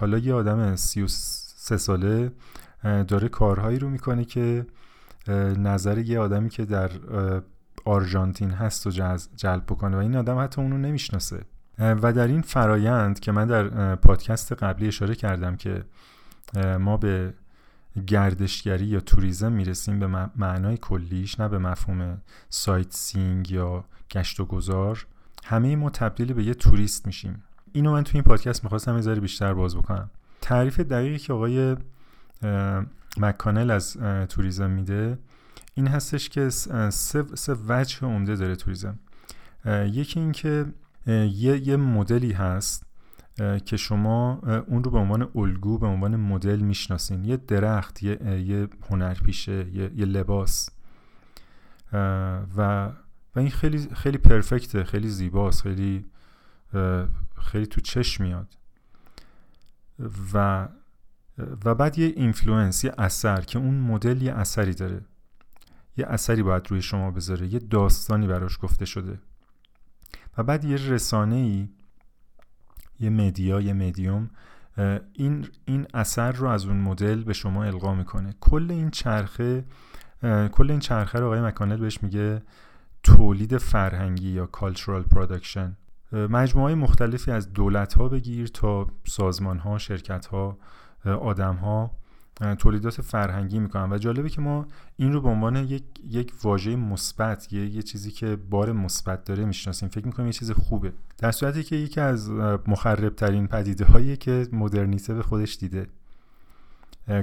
[0.00, 2.32] حالا یه آدم سی و سه ساله
[3.08, 4.66] داره کارهایی رو می‌کنه که
[5.58, 6.90] نظر یه آدمی که در
[7.84, 8.90] آرژانتین هست و
[9.36, 11.40] جلب بکنه و این آدم حتی اونو نمی‌شناسه.
[11.78, 15.84] و در این فرایند که من در پادکست قبلی اشاره کردم که
[16.78, 17.34] ما به
[18.06, 25.06] گردشگری یا tourism می‌رسیم به معنای کلیش نه به مفهوم sightseeing یا گشت و گذار.
[25.44, 27.42] همه ما تبدیل به یه توریست میشیم.
[27.72, 30.10] اینو من تو این پادکست می‌خواستم یه بیشتر باز بکنم.
[30.40, 31.76] تعریف دقیقی که آقای
[33.16, 33.96] مکانل از
[34.28, 35.18] توریزم میده
[35.74, 38.98] این هستش که سه, سه وجه عمده داره توریزم.
[39.66, 40.66] یکی اینکه
[41.06, 42.86] یه, یه مدلی هست
[43.64, 47.24] که شما اون رو به عنوان الگو به عنوان مدل می‌شناسین.
[47.24, 50.70] یه درخت یه, یه هنرپیشه یه, یه لباس.
[52.56, 52.90] و
[53.36, 56.04] و این خیلی خیلی perfect ه خیلی زیباست خیلی
[57.36, 58.56] خیلی تو چشم میاد.
[60.34, 60.68] و
[61.64, 65.00] و بعد یه influence یه اثر که اون مدل یه اثری داره.
[65.96, 69.20] یه اثری باید روی شما بذاره یه داستانی براش گفته شده.
[70.38, 71.68] و بعد یه رسانه ای
[73.02, 74.30] یه media یه مدیوم
[75.12, 78.34] این این اثر رو از اون مدل به شما القا می‌کنه.
[78.40, 79.64] کل این چرخه
[80.52, 82.42] کل این چرخه رو آقای مکانل بهش میگه
[83.02, 85.68] تولید فرهنگی یا cultural production.
[86.12, 90.58] مجموعه مختلفی از دولت ها بگیر تا سازمان ها شرکت ها
[91.04, 91.90] آدم ها
[92.58, 97.52] تولیدات فرهنگی می‌کنن و جالبه که ما این رو به عنوان یک یک واژه مثبت
[97.52, 99.88] یه یه چیزی که بار مثبت داره می‌شناسیم.
[99.88, 100.92] فکر می‌کنیم یه چیز خوبه.
[101.18, 102.30] در صورتی که یکی از
[102.66, 105.86] مخرب ترین پدیده هایی که مدرنیته به خودش دیده.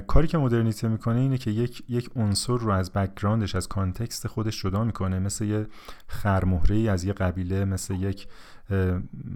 [0.06, 4.26] کاری که مدرنیته می‌کنه اینه که یک یک عنصر رو از background ش از context
[4.26, 5.18] خودش جدا می‌کنه.
[5.18, 5.66] مثل یه
[6.06, 8.28] خرمهره ای از یه قبیله مثل یک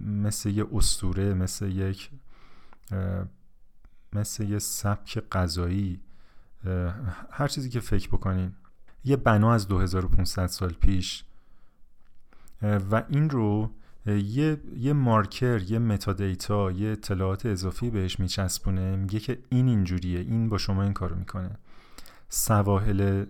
[0.07, 2.11] مثل یه اسطوره مثل یک
[4.15, 6.01] مثل یه سبک غذایی
[7.31, 8.53] هر چیزی که فکر بکنین.
[9.05, 11.25] یه بنا از 2500 سال پیش.
[12.63, 13.71] و این رو
[14.07, 18.97] یه, یه مارکر یه metadata یه اطلاعات اضافی بهش میچسبونه.
[18.97, 21.51] میگه که این اینجوریه این با شما این کارو می‌کنه.
[22.29, 23.25] سواحل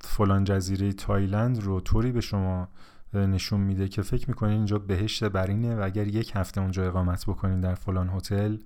[0.00, 2.68] فلان جزیره تایلند رو طوری به شما
[3.14, 7.60] نشون میده که فکر می‌کنین اینجا بهشت برینه و اگر یک هفته اونجا اقامت بکنین
[7.60, 8.56] در فلان هتل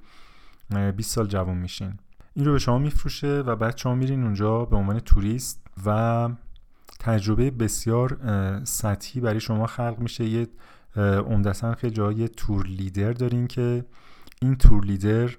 [0.97, 1.99] 20 سال جوان میشین.
[2.35, 6.29] این رو به شما میفروشه و بعد شما میرین اونجا به عنوان توریست و
[7.01, 8.19] تجربه بسیار
[8.65, 10.25] سطحی برای شما خلق میشه.
[10.25, 10.49] یه
[10.97, 13.85] عمدتا خیلی جا یه تور لیدر دارین که
[14.43, 15.31] این تور لیدر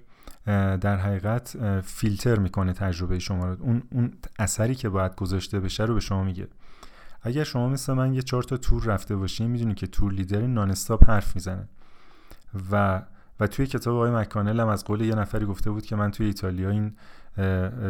[0.78, 3.58] در حقیقت فیلتر می‌کنه تجربه شما رو.
[3.60, 6.48] اون, اون اثری که باید گذاشته بشه رو به شما میگه.
[7.22, 11.10] اگر شما مثل من یه چهار تا تور رفته باشین می‌دونید که تور لیدر نانستاپ
[11.10, 11.68] حرف می‌زنه.
[12.72, 13.02] و
[13.40, 16.26] و توی کتاب آقای مکانل هم از قول یه نفری گفته بود که من توی
[16.26, 16.94] ایتالیا این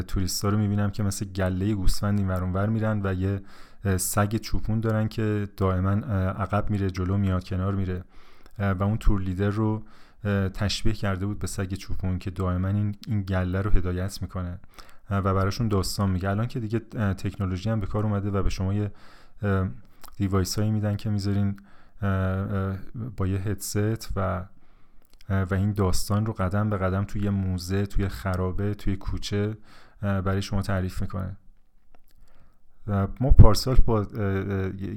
[0.08, 3.42] توریستا رو می‌بینم که مثل گله گوسفند این ور میرن و یه
[3.98, 8.04] سگ چوپون دارن که دائما عقب میره جلو میاد کنار میره.
[8.60, 9.84] و اون تور لیدر رو
[10.54, 14.60] تشبیه کرده بود به سگ چوپون که دائما این این گله رو هدایت می‌کنه.
[15.10, 16.30] و براشون داستان میگه.
[16.30, 16.80] الان که دیگه
[17.14, 18.92] تکنولوژی هم به کار اومده و به شما یه
[20.18, 21.60] دیوایس هایی میدن که می‌ذارین
[23.18, 24.46] با یه هدست و
[25.32, 29.58] و این داستان رو قدم به قدم توی موزه توی خرابه توی کوچه
[30.02, 31.38] برای شما تعریف می‌کنه.
[33.20, 34.08] ما پارسال با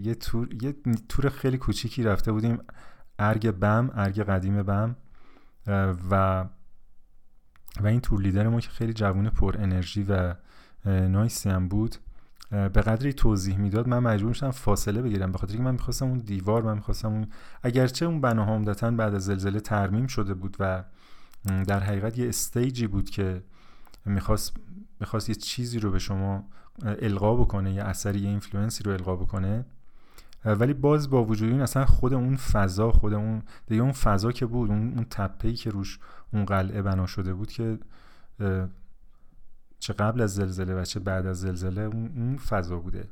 [0.02, 0.74] یه تور, یه
[1.08, 2.58] تور خیلی کوچیکی رفته بودیم.
[3.18, 4.96] ارگ بم ارگ قدیم بم.
[6.10, 6.44] و
[7.80, 10.34] و این تور لیدر ما که خیلی جوون پر انرژی و
[10.84, 11.96] نایسی هم بود.
[12.50, 15.32] به قدری توضیح می‌داد من مجبور شدم فاصله بگیرم.
[15.32, 17.26] به خاطر که من می‌خواستم اون دیوار من می‌خواستم اون
[17.62, 20.84] اگرچه اون بناها عمدتا بعد از زلزله ترمیم شده بود و
[21.66, 23.42] در حقیقت یه استیجی بود که
[24.04, 24.56] می‌خواست
[25.00, 26.44] می‌خواست یه چیزی رو به شما
[26.82, 29.64] القا بکنه یه اثری یه influence ی رو القا بکنه.
[30.44, 34.46] ولی باز با وجود این اصلا خود اون فضا خود اون دیگه اون فضا که
[34.46, 35.98] بود اون اون تپه‌ای که روش
[36.32, 37.78] اون قلعه بنا شده بود که
[39.84, 43.08] چه قبل از زلزله و چه بعد از زلزله اون فضا بوده.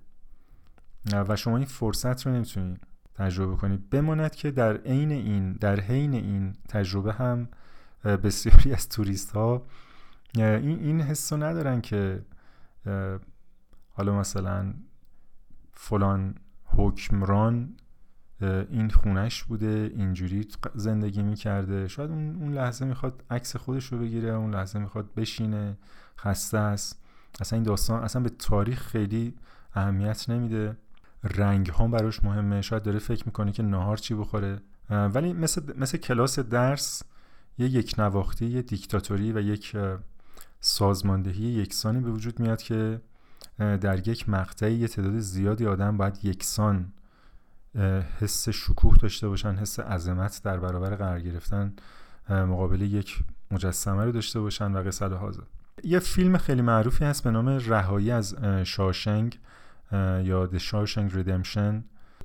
[1.13, 2.81] و شما این فرصت رو نمی‌تونید
[3.15, 7.49] تجربه کنید بماند که در عین این در حین این تجربه هم
[8.05, 9.67] بسیاری از توریست ها
[10.35, 12.25] این این حس رو ندارن که
[13.91, 14.75] حالا مثلا
[15.73, 17.77] فلان حکمران
[18.71, 21.89] این خونش بوده اینجوری زندگی می‌کرده.
[21.89, 25.77] شاید اون, لحظه می‌خواد عکس خودش رو بگیره اون لحظه می‌خواد بشینه.
[26.23, 27.03] خسته است.
[27.41, 29.35] اصلا این داستان اصلا به تاریخ خیلی
[29.75, 30.77] اهمیت نمیده.
[31.25, 32.63] رنگ ها براش مهمه.
[32.63, 34.61] شاید داره فکر می‌کنه که نهار چی بخوره.
[34.91, 37.03] ولی مثل, مثل کلاس درس
[37.59, 39.77] یه یک نواختی یه دیکتاتوری و یک
[40.61, 43.01] سازماندهی یکسانی به وجود میاد که
[43.59, 46.93] در یک مقطعی یه تعداد زیادی آدم باید یکسان
[48.21, 51.75] حس شکوه داشته باشن حس عظمت در برابر قرار گرفتن
[52.29, 55.43] مقابل یک مجسمه رو داشته باشن و قصه حاضر
[55.85, 59.39] یه فیلم خیلی معروفی هست به نام رهایی از شاوشنک
[60.23, 61.83] یا The Shawshank Redemption.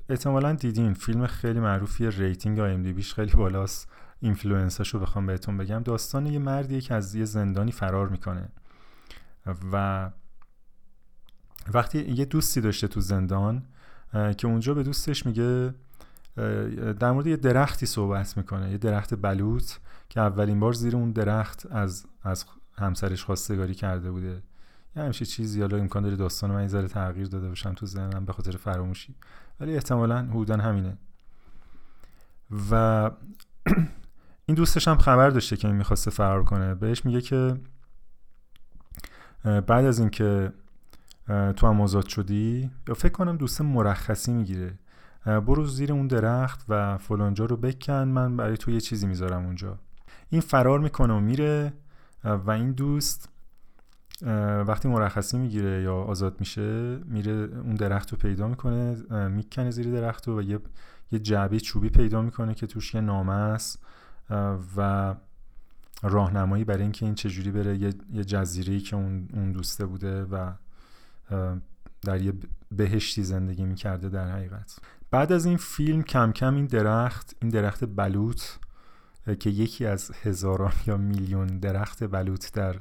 [0.08, 0.94] احتمالا دیدین.
[0.94, 3.88] فیلم خیلی معروفی rating IMDb ش خیلی بالاست.
[4.20, 5.82] اینفلوئنساشو بخوام بهتون بگم.
[5.82, 8.48] داستان یه مردی که از یه زندانی فرار می‌کنه.
[9.72, 10.10] و
[11.72, 13.62] وقتی یه دوستی داشته تو زندان
[14.12, 15.74] که اونجا به دوستش میگه
[17.00, 18.70] در مورد یه درختی صحبت می‌کنه.
[18.70, 19.72] یه درخت بلوط
[20.08, 22.44] که اولین بار زیر اون درخت از از
[22.78, 24.42] همسرش خواستگاری کرده بوده.
[24.96, 28.32] یه همچین چیزی حالا امکان داره داستان من یه تغییر داده باشم تو ذهنم به
[28.32, 29.14] خاطر فراموشی.
[29.60, 30.98] ولی احتمالا حدودا همینه.
[32.70, 33.10] و
[34.46, 36.74] این دوستش هم خبر داشته که این می‌خواسته فرار کنه.
[36.74, 37.56] بهش میگه که
[39.44, 40.52] بعد از اینکه
[41.26, 44.78] تو هم آزاد شدی یا فکر کنم دوست مرخصی می‌گیره.
[45.26, 49.78] برو زیر اون درخت و فلانجا رو بکن من برای تو یه چیزی می‌ذارم اونجا.
[50.30, 51.72] این فرار می‌کنه و میره.
[52.24, 53.28] و این دوست
[54.66, 58.96] وقتی مرخصی می‌گیره یا آزاد میشه میره اون درخت رو پیدا می‌کنه
[59.28, 60.58] می‌کنه زیر درخت و یه
[61.12, 63.84] یه جعبه چوبی پیدا می‌کنه که توش یه نامه است.
[64.76, 65.14] و
[66.02, 70.52] راهنمایی برای اینکه این چجوری بره یه, یه جزیره که اون, اون دوسته بوده و
[72.02, 72.32] در یه
[72.72, 74.78] بهشتی زندگی می‌کرده در حقیقت.
[75.10, 78.42] بعد از این فیلم کم کم این درخت این درخت بلوط
[79.34, 82.76] که یکی از هزاران یا میلیون درخت بلوط در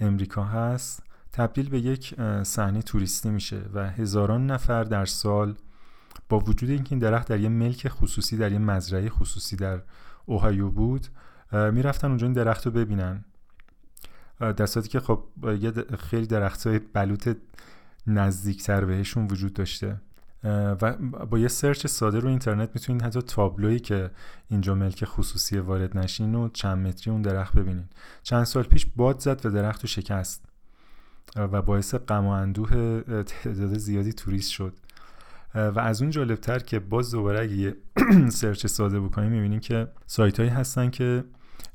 [0.00, 5.54] امریکا هست تبدیل به یک صحنه توریستی میشه و هزاران نفر در سال
[6.28, 9.82] با وجود اینکه این درخت در یه ملک خصوصی در یه مزرعه خصوصی در
[10.26, 11.06] اوهایو بود
[11.52, 13.24] می‌رفتن اونجا این درخت رو ببینن.
[14.40, 15.24] در صورتی که خب
[15.60, 17.36] یه خیلی درخت های بلوط
[18.06, 20.00] نزدیکتر بهشون وجود داشته.
[20.44, 20.92] و
[21.26, 24.10] با یه سرچ ساده رو اینترنت می‌تونید حتی تابلویی که
[24.48, 27.84] اینجا ملک خصوصی وارد نشین و چند متری اون درخت ببینین
[28.22, 30.44] چند سال پیش باد زد و درخت رو شکست
[31.36, 34.76] و باعث غم و اندوه تعداد زیادی توریست شد.
[35.54, 37.76] و از اون جالبتر که باز دوباره اگه یه
[38.40, 41.24] سرچ ساده بکنیم می‌بینیم که سایت هایی هستن که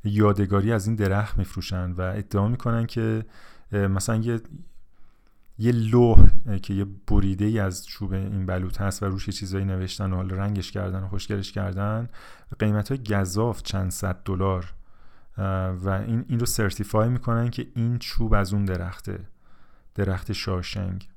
[0.04, 3.24] یادگاری از این درخت میفروشن و ادعا می‌کنن که
[3.72, 4.40] مثلا یه
[5.60, 6.28] یه لوح
[6.62, 10.16] که یه بریده ای از چوب این بلوط هست و روش یه چیزایی نوشتن و
[10.16, 12.08] حالا رنگش کردن و خوشگلش کردن
[12.58, 14.74] قیمت های گذاف چند صد دلار.
[15.84, 19.18] و این این رو سرتیفای می‌کنن که این چوب از اون درخته
[19.94, 21.08] درخت شاشنگ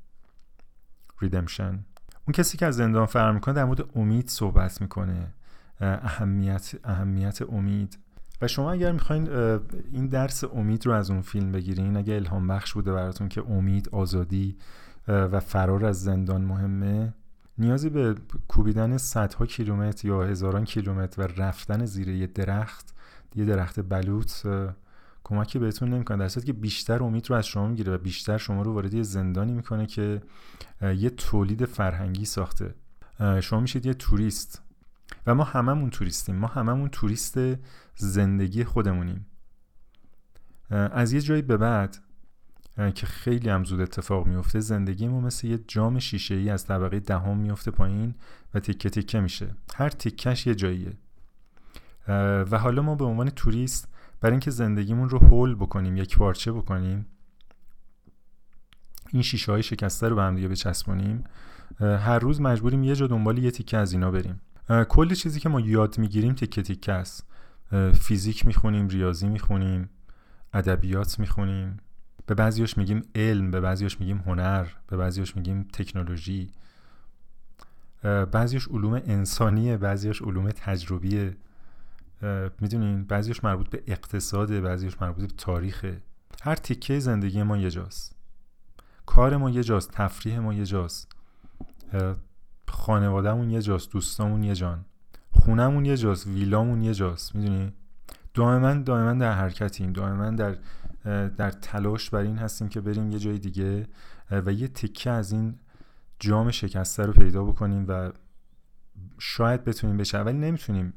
[1.22, 1.80] ریدمشن
[2.26, 5.34] اون کسی که از زندان فرار می‌کنه در مورد امید صحبت می‌کنه.
[5.82, 7.98] اهمیت اهمیت امید.
[8.44, 9.30] و شما اگر می‌خواین
[9.92, 13.90] این درس امید رو از اون فیلم بگیرین اگه الهام بخش بوده براتون که امید
[13.90, 14.58] آزادی
[15.08, 17.14] و فرار از زندان مهمه
[17.58, 18.16] نیازی به
[18.48, 22.96] کوبیدن صدها کیلومتر یا هزاران کیلومتر و رفتن زیر یه درخت
[23.36, 24.32] یه درخت بلوط
[25.24, 26.18] کمکی بهتون نمی‌کنه.
[26.18, 29.54] در که بیشتر امید رو از شما می‌گیره و بیشتر شما رو وارد یه زندانی
[29.54, 30.22] می‌کنه که
[30.82, 32.76] یه تولید فرهنگی ساخته.
[33.42, 34.62] شما میشید یه توریست.
[35.28, 36.36] و ما هممون توریستیم.
[36.36, 37.38] ما هممون توریست
[37.96, 39.26] زندگی خودمونیم.
[40.70, 41.98] از یه جایی به بعد
[42.96, 47.00] که خیلی هم زود اتفاق میفته زندگی ما مثل یه جام شیشه ای از طبقه
[47.00, 48.16] دهم میفته پایین
[48.54, 49.56] و تکه تکه میشه.
[49.76, 50.94] هر تکش یه جاییه.
[52.52, 53.88] و حالا ما به عنوان توریست
[54.22, 57.06] برای اینکه زندگیمون رو هول بکنیم یک پارچه بکنیم
[59.12, 61.24] این شیشه های شکسته رو به هم دیگه بچسبونیم
[61.80, 64.42] هر روز مجبوریم یه جا دنبال یه تیکه از اینا بریم.
[64.90, 67.28] کلی چیزی که ما یاد می‌گیریم تیکه تیکه است.
[68.00, 69.90] فیزیک می‌خونیم ریاضی می‌خونیم
[70.54, 71.78] ادبیات می‌خونیم.
[72.26, 76.52] به بعضیاش میگیم علم به بعضیاش میگیم هنر به بعضیاش میگیم تکنولوژی.
[78.32, 81.38] بعضیش علوم انسانیه بعضیش علوم تجربیه.
[82.60, 86.02] می‌دونین؟ بعضیش مربوط به اقتصاده بعضیش مربوط به تاریخه.
[86.44, 88.16] هر تیکه زندگی ما یه جاست.
[89.06, 91.12] کار ما یه جاست تفریح ما یه جاست.
[92.68, 94.86] خانوادهمون یه جاست دوستامون یه جان.
[95.34, 97.74] خونمون یه جاست ویلامون یه جاست می‌دونی؟
[98.34, 100.58] دائما دائما در حرکتیم دائما در
[101.28, 103.88] در تلاش بر این هستیم که بریم یه جای دیگه
[104.32, 105.56] و یه تکه از این
[106.20, 108.12] جام شکسته رو پیدا بکنیم و
[109.20, 110.20] شاید بتونیم بشه.
[110.20, 110.94] ولی نمی‌تونیم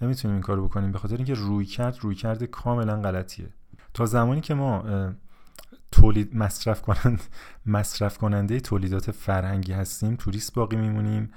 [0.00, 3.48] نمی‌تونیم این کارو بکنیم به خاطر اینکه روی کرد روی کرده کاملا غلطیه.
[3.94, 4.84] تا زمانی که ما
[5.92, 7.22] تولید مصرف کنند
[7.66, 11.30] مصرف کننده تولیدات فرهنگی هستیم توریست باقی میمونیم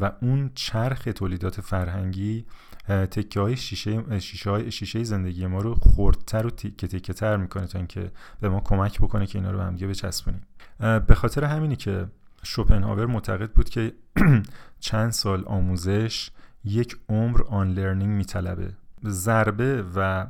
[0.00, 2.44] و اون چرخ تولیدات فرهنگی
[2.88, 7.78] تکه های شیشه, شیشه, شیشه زندگی ما رو خردتر و تکه تکه تر می‌کنه تا
[7.78, 10.42] اینکه به ما کمک بکنه که اینا رو به هم بچسبونیم.
[10.78, 12.06] به خاطر همینی که
[12.42, 13.92] شوپنهاور معتقد بود که
[14.80, 16.30] چند سال آموزش
[16.64, 18.70] یک عمر unlearning میطلبه.
[19.06, 20.26] ضربه و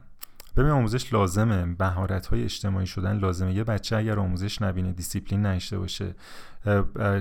[0.56, 1.64] ببین آموزش لازمه.
[1.80, 3.54] مهارت های اجتماعی شدن لازمه.
[3.54, 6.14] یه بچه اگر آموزش نبینه دیسیپلین نداشته باشه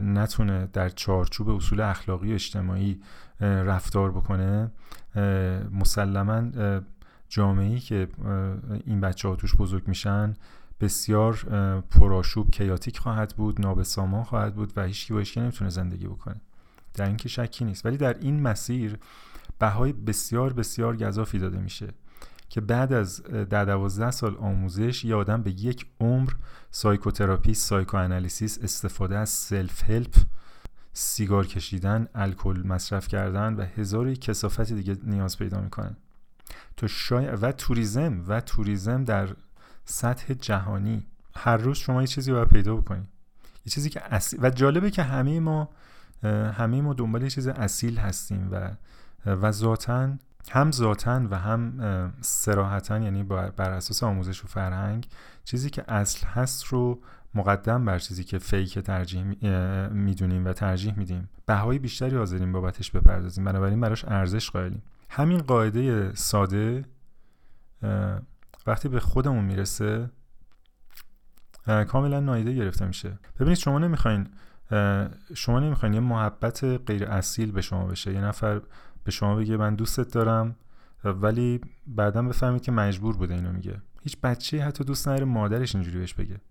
[0.02, 3.02] نتونه در چارچوب اصول اخلاقی و اجتماعی
[3.42, 4.72] رفتار بکنه.
[5.72, 6.44] مسلما
[7.30, 8.08] جامعه‌ای که
[8.86, 10.34] این بچه ها توش بزرگ میشن
[10.80, 11.34] بسیار
[11.90, 16.42] پرآشوب کیاتیک خواهد بود نابسامان خواهد بود و هیچکی با هیچکی نمی‌تونه زندگی بکنه.
[16.94, 17.86] در اینکه شکی نیست.
[17.86, 18.98] ولی در این مسیر
[19.60, 21.88] بهای بسیار بسیار گذافی داده میشه.
[22.54, 26.30] که بعد از در دوازده سال آموزش یه آدم به یک عمر
[26.72, 30.16] psychotherapy psychoanalysis استفاده از self-help
[30.94, 35.96] سیگار کشیدن الکل مصرف کردن و هزاری کثافت دیگه نیاز پیدا می‌کنن.
[36.78, 39.30] تو شای و توریزم و توریزم در
[39.86, 41.06] سطح جهانی.
[41.36, 43.08] هر روز شما یه چیزی باید پیدا بکنی.
[43.66, 45.70] یه چیزی که اصیل و جالبه که همه ما
[46.58, 48.72] همه ما دنبال یه چیز اصیل هستیم و
[49.26, 50.20] و ذاتا
[50.52, 55.08] هم ذاتا و هم صراحتا یعنی بر اساس آموزش و فرهنگ
[55.44, 57.02] چیزی که اصل هست رو
[57.36, 59.24] مقدم بر چیزی که فیک ترجیح
[59.90, 61.30] می‌دونیم و ترجیح میدیم.
[61.46, 63.44] بهای بیشتری حاضرین بابتش بپردازیم.
[63.44, 64.84] بنابراین براش ارزش قائلیم.
[65.10, 66.86] همین قاعده ساده
[68.68, 70.10] وقتی به خودمون می‌رسه
[71.88, 73.20] کاملا نایده گرفته میشه.
[73.40, 74.28] ببینید شما نمی‌خواین
[75.34, 78.14] شما نمی‌خواین یه محبت غیر اصیل به شما بشه.
[78.14, 78.62] یه نفر
[79.04, 80.56] به شما بگه من دوستت دارم
[81.04, 83.82] ولی بعدا بفهمید که مجبور بوده اینو میگه.
[84.04, 86.42] هیچ بچه حتی دوست نداره مادرش اینجوری بهش بگه.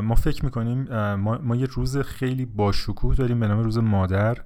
[0.00, 0.82] ما فکر می‌کنیم
[1.14, 4.38] ما, ما یه روز خیلی باشکوه داریم به نام روز مادر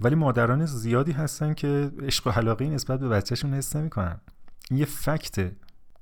[0.00, 4.16] ولی مادران زیادی هستن که عشق و علاقه نسبت به بچهشون حس نمی‌کنن.
[4.70, 5.56] این یه فکته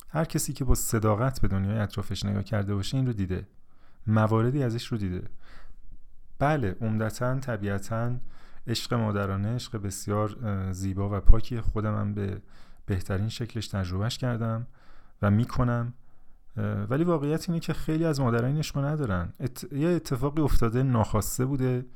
[0.08, 3.46] هر کسی که با صداقت به دنیای اطرافش نگاه کرده باشه این رو دیده.
[4.06, 5.22] مواردی ازش رو دیده.
[6.38, 8.12] بله عمدتا طبیعتا
[8.66, 10.36] عشق مادرانه عشق بسیار
[10.72, 12.42] زیبا و پاکی خودم هم به
[12.86, 14.66] بهترین شکلش تجربهش کردم
[15.22, 15.94] و می‌کنم.
[16.90, 19.32] ولی واقعیت اینه که خیلی از مادران عشق ندارن.
[19.72, 21.86] یه اتفاقی افتاده ناخواسته بوده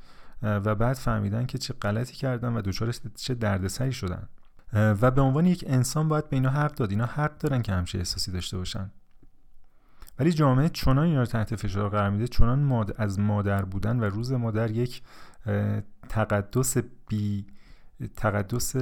[0.41, 4.29] و بعد فهمیدن که چه غلطی کردن و دچار چه دردسری شدن.
[4.73, 6.91] و به عنوان یک انسان باید به اینا حق داد.
[6.91, 8.91] اینا حق دارن که همچه احساسی داشته باشن.
[10.19, 14.03] ولی جامعه چنان اینا رو تحت فشار قرار میده چنان ماد از مادر بودن و
[14.03, 15.01] روز مادر یک
[16.09, 17.45] تقدس بی
[18.15, 18.75] تقدس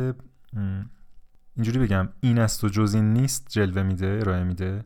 [1.56, 4.86] اینجوری بگم این است و جز این نیست جلوه میده ارائه میده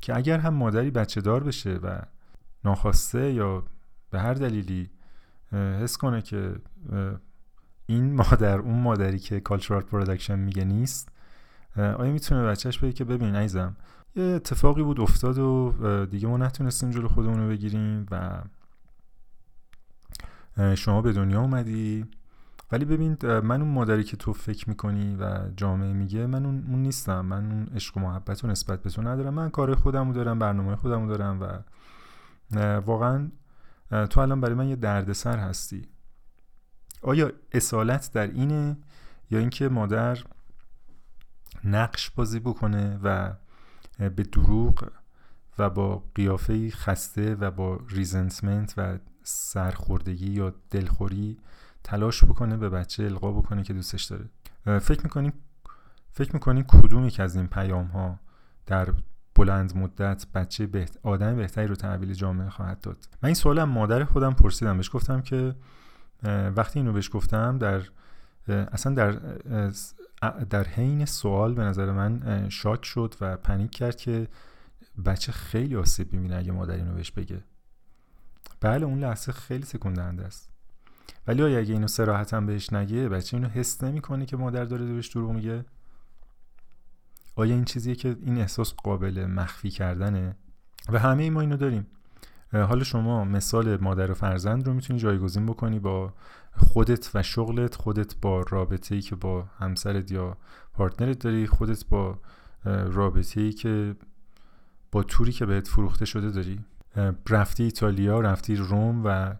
[0.00, 1.98] که اگر هم مادری بچه دار بشه و
[2.64, 3.64] ناخواسته یا
[4.10, 4.90] به هر دلیلی
[5.52, 6.54] حس کنه که
[7.86, 11.08] این مادر اون مادری که کالچورال پرودکشن میگه نیست
[11.76, 13.76] آیا می‌تونه بچهش بگه که ببین عزیزم
[14.16, 18.42] یه اتفاقی بود افتاد و دیگه ما نتونستیم جلو خودمون رو بگیریم و
[20.74, 22.06] شما به دنیا اومدی.
[22.72, 27.20] ولی ببین من اون مادری که تو فکر می‌کنی و جامعه میگه من اون, نیستم.
[27.20, 29.34] من اون عشق و محبت رو نسبت به تو ندارم.
[29.34, 33.30] من کار خودم رو دارم برنامه خودم رو دارم و واقعا
[34.10, 35.88] تو الان برای من یه دردسر هستی.
[37.02, 38.76] آیا اصالت در اینه
[39.30, 40.18] یا اینکه مادر
[41.64, 43.32] نقش بازی بکنه و
[43.98, 44.88] به دروغ
[45.58, 51.38] و با قیافه خسته و با ریزنتمنت و سرخوردگی یا دلخوری
[51.84, 54.28] تلاش بکنه به بچه القا بکنه که دوستش داره.
[54.78, 55.32] فکر می‌کنی
[56.12, 58.18] فکر می‌کنی کدوم که از این پیام ها
[58.66, 58.88] در
[59.34, 60.98] بلند مدت بچه بهت...
[61.02, 64.76] آدم بهتری رو تحویل جامعه خواهد داد؟ من این سوالم مادر خودم پرسیدم.
[64.76, 65.54] بهش گفتم که
[66.56, 67.82] وقتی اینو بهش گفتم در
[68.48, 69.10] اصلا در
[70.50, 74.28] در حین سوال به نظر من شاک شد و پنیک کرد که
[75.06, 77.44] بچه خیلی آسیب می‌بینه اگه مادر اینو بهش بگه.
[78.60, 80.50] بله اون لحظه خیلی سکندنده است.
[81.26, 85.08] ولی آیا اگه اینو سراحتا بهش نگه بچه اینو حس نمی‌کنه که مادر داره بهش
[85.08, 85.64] دروغ میگه؟
[87.36, 90.36] آیا این چیزیه که این احساس قابل مخفی کردنه؟
[90.88, 91.86] و همه ما اینو داریم.
[92.52, 96.12] حالا شما مثال مادر و فرزند رو می‌تونی جایگزین بکنی با
[96.56, 100.36] خودت و شغلت خودت با رابطه ای که با همسرت یا
[100.72, 102.18] پارتنرت داری خودت با
[102.64, 103.96] رابطه ای که
[104.94, 106.60] با توری که بهت فروخته شده داری؟
[107.28, 109.34] رفتی ایتالیا رفتی روم و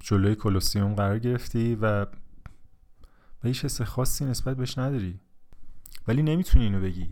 [0.00, 5.20] جلوی کلوسیوم قرار گرفتی و به هیچ حس خاصی نسبت بهش نداری.
[6.08, 7.10] ولی نمی‌تونی اینو بگی.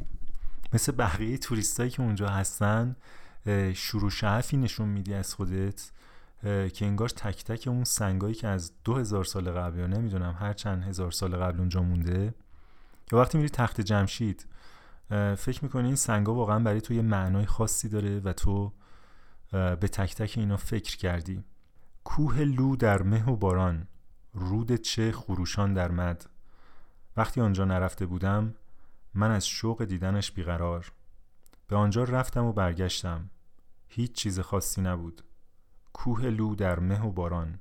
[0.73, 2.97] مثل بقیه توریستایی که اونجا هستن
[3.75, 5.91] شروع شعفی نشون میدی از خودت
[6.43, 10.53] که انگار تک تک اون سنگایی که از دو هزار سال قبل یا نمی‌دونم هر
[10.53, 12.35] چند هزار سال قبل اونجا مونده
[13.13, 14.47] یا وقتی میری تخت جمشید
[15.37, 18.73] فکر می‌کنی این سنگا واقعا برای تو یه معنای خاصی داره و تو
[19.53, 21.45] به تک تک اینا فکر کردی؟
[22.05, 23.87] کوه لو در مه و باران
[24.33, 26.27] رود چه خروشان در مد.
[27.17, 28.55] وقتی آنجا نرفته بودم
[29.15, 30.93] من از شوق دیدنش بیقرار.
[31.69, 33.31] به آنجا رفتم و برگشتم.
[33.89, 35.23] هیچ چیز خاصی نبود.
[35.93, 37.61] کوه لو در مه و باران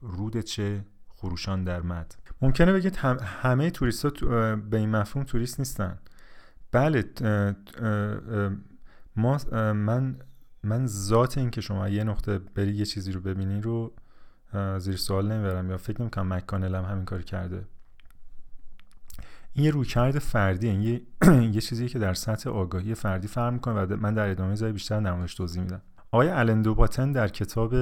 [0.00, 2.14] رود چه خروشان در مد.
[2.42, 5.98] ممکنه بگید همه توریست ها به این مفهوم توریست نیستن.
[6.72, 7.04] بله
[9.16, 9.38] ما
[9.72, 10.16] من
[10.62, 13.92] من ذات این که شما یه نقطه بری یه چیزی رو ببینی رو
[14.78, 17.64] زیر سوال نمی‌برم یا فکر نمی‌کنم مکانل هم همین کار کرده.
[19.52, 21.02] این یه رویکرد فردی این یه,
[21.54, 25.00] یه چیزی که در سطح آگاهی فردی فرق می‌کنه و من در ادامه زای بیشتر
[25.00, 25.82] موردش توضیح میدم.
[26.10, 27.74] آقای آلن دو باتن در کتاب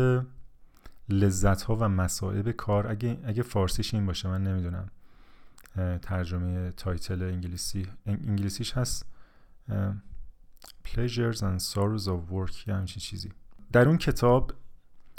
[1.09, 4.91] لذت ها و مصائب کار اگه اگه فارسیش این باشه من نمی‌دونم.
[6.03, 9.07] ترجمه title انگلیسی انگلیسیش هست.
[10.85, 13.33] Pleasures and Sorrows of Work یا همچین چیزی.
[13.73, 14.53] در اون کتاب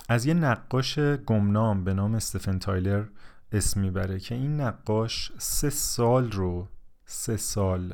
[0.09, 3.05] از یه نقاش گمنام به نام استفن تایلر
[3.51, 6.67] اسم می‌بره که این نقاش سه سال رو
[7.05, 7.93] سه سال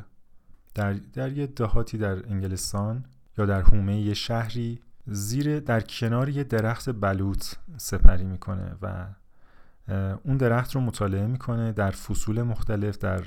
[0.74, 3.06] در, در یه دهاتی در انگلستان
[3.38, 7.46] یا در حومه یه شهری زیر در کنار یه درخت بلوط
[7.78, 9.08] سپری می‌کنه و
[10.24, 13.24] اون درخت رو مطالعه می‌کنه در فصول مختلف در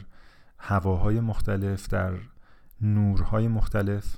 [0.59, 2.13] هواهای مختلف در
[2.81, 4.17] نورهای مختلف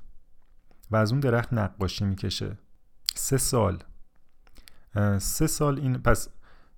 [0.90, 2.58] و از اون درخت نقاشی می‌کشه.
[3.14, 3.82] سه سال.
[5.18, 6.28] سه سال این پس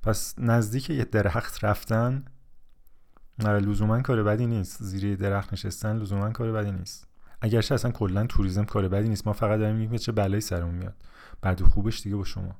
[0.02, 2.24] پس نزدیک یه درخت رفتن
[3.38, 4.82] لزوما کار بدی نیست.
[4.82, 7.06] زیر درخت نشستن لزوما کار بدی نیست.
[7.40, 9.26] اگرچه اصلا کلا توریسم کار بدی نیست.
[9.26, 10.96] ما فقط داریم میگیم چه بلایی سرمون میاد.
[11.40, 12.56] بعد خوبش دیگه با شما.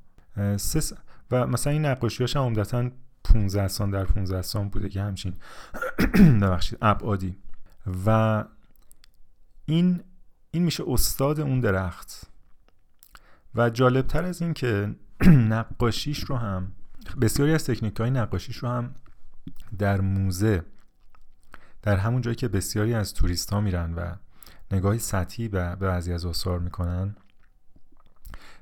[0.57, 0.93] سس
[1.31, 2.89] و مثلا این نقاشیاش هم عمدتا
[3.23, 5.33] 15 سان در 15 سان بوده که همچین
[6.41, 7.37] ببخشید ابعادی
[8.05, 8.43] و
[9.65, 10.03] این
[10.51, 12.27] این میشه استاد اون درخت.
[13.55, 14.95] و جالبتر از این که
[15.27, 16.71] نقاشیش رو هم
[17.21, 18.95] بسیاری از تکنیک های نقاشیش رو هم
[19.77, 20.63] در موزه
[21.81, 24.15] در همون جایی که بسیاری از توریست ها میرن و
[24.71, 27.15] نگاهی سطحی به بعضی از آثار می‌کنن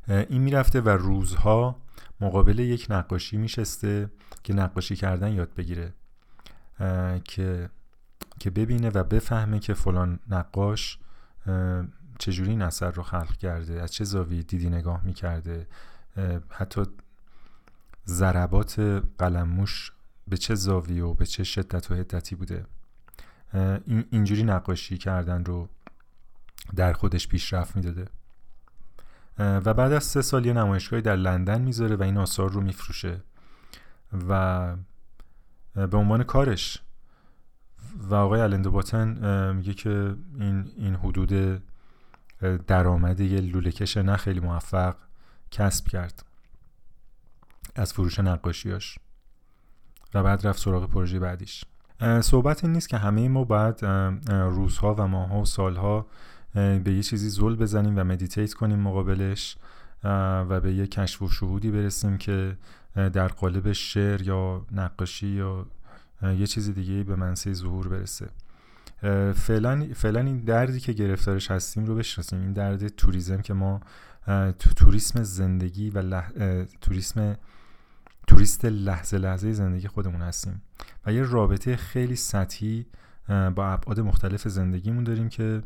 [0.07, 1.81] این می‌رفته و روزها
[2.21, 4.11] مقابل یک نقاشی میشسته
[4.43, 5.93] که نقاشی کردن یاد بگیره
[7.23, 7.69] که
[8.39, 10.99] که ببینه و بفهمه که فلان نقاش
[12.19, 15.67] چجوری این اثر رو خلق کرده از چه زاویه دیدی نگاه می‌کرده
[16.49, 16.81] حتی
[18.07, 19.91] ضربات قلموش
[20.27, 22.65] به چه زاویه و به چه شدت و حدتی بوده.
[24.11, 25.69] اینجوری نقاشی کردن رو
[26.75, 28.05] در خودش پیشرفت می‌داده.
[29.39, 33.21] و بعد از سه سال یه نمایشگاهی در لندن می‌ذاره و این آثار رو میفروشه
[34.29, 34.75] و
[35.75, 36.77] به عنوان کارش.
[37.97, 41.61] و آقای الندو باتن میگه که این این حدود
[42.67, 44.95] درآمد یه لولهکش نه خیلی موفق
[45.51, 46.25] کسب کرد
[47.75, 48.99] از فروش نقاشیاش
[50.13, 51.65] و بعد رفت سراغ پروژه بعدیش.
[52.21, 53.85] صحبت این نیست که همه ما بعد
[54.29, 56.05] روزها و ماهها و سالها
[56.53, 59.57] به یه چیزی زل بزنیم و مدیتیت کنیم مقابلش
[60.03, 62.57] و به یه کشف و شهودی برسیم که
[62.95, 65.65] در قالب شعر یا نقاشی یا
[66.23, 68.29] یه چیز دیگه به منصه ظهور برسه.
[69.33, 72.41] فعلا فعلا این دردی که گرفتارش هستیم رو بشناسیم.
[72.41, 73.81] این درد توریسم که ما
[74.75, 76.31] توریسم زندگی و لح...
[76.81, 77.37] توریسم
[78.27, 80.61] توریست لحظه لحظه زندگی خودمون هستیم.
[81.05, 82.85] و یه رابطه خیلی سطحی
[83.27, 85.61] با ابعاد مختلف زندگیمون داریم که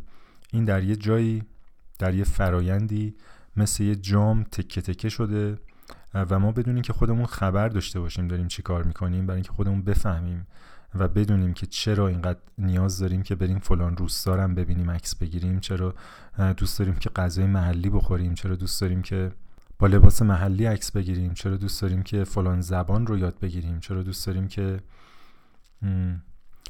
[0.52, 1.44] این در یه جایی
[2.00, 3.16] در یه فرایندی
[3.58, 5.60] مثل یه جام تکه تکه شده
[6.14, 9.82] و ما بدونیم که خودمون خبر داشته باشیم داریم چی کار می‌کنیم برای اینکه خودمون
[9.82, 10.48] بفهمیم
[10.96, 15.96] و بدونیم که چرا اینقدر نیاز داریم که بریم فلان روستارم ببینیم عکس بگیریم چرا
[16.58, 19.32] دوست داریم که غذای محلی بخوریم چرا دوست داریم که
[19.80, 24.04] با لباس محلی عکس بگیریم چرا دوست داریم که فلان زبان رو یاد بگیریم چرا
[24.04, 24.80] دوست داریم که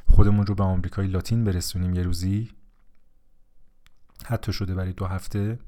[0.05, 2.51] خودمون رو به آمریکای لاتین برسونیم یه روزی.
[4.25, 5.59] حتی شده برای دو هفته.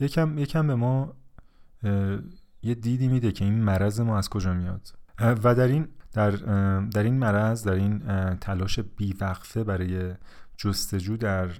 [0.00, 1.14] یکم یکم به ما
[2.62, 4.88] یه دیدی میده که این مرض ما از کجا میاد.
[5.18, 6.30] و در این در,
[6.80, 7.98] در این مرض در این
[8.36, 10.14] تلاش بیوقفه برای
[10.56, 11.50] جستجو در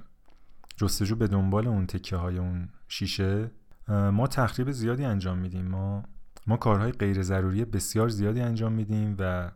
[0.77, 3.51] جستجو به دنبال اون تکه های اون شیشه
[3.89, 5.67] ما تخریب زیادی انجام میدیم.
[5.67, 6.03] ما
[6.47, 9.51] ما کارهای غیر ضروری بسیار زیادی انجام میدیم و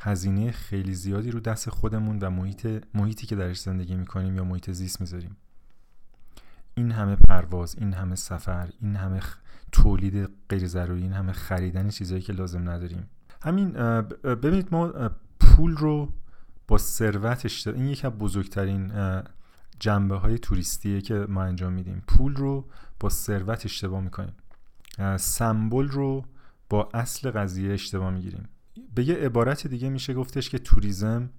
[0.00, 4.70] هزینه خیلی زیادی رو دست خودمون و محیط محیطی که درش زندگی می‌کنیم یا محیط
[4.70, 5.36] زیست می‌ذاریم.
[6.74, 9.20] این همه پرواز این همه سفر این همه
[9.72, 13.06] تولید غیر ضروری این همه خریدن چیزهایی که لازم نداریم.
[13.42, 13.72] همین
[14.22, 16.12] ببینید ما پول رو
[16.68, 18.92] با ثروت این یکی از بزرگترین
[19.80, 22.02] جنبه های توریستیه که ما انجام میدیم.
[22.06, 22.68] پول رو
[23.00, 24.32] با ثروت اشتباه می‌کنیم.
[25.16, 26.24] سمبل رو
[26.68, 28.48] با اصل قضیه اشتباه می‌گیریم.
[28.94, 31.30] به یه عبارت دیگه میشه گفتش که توریزم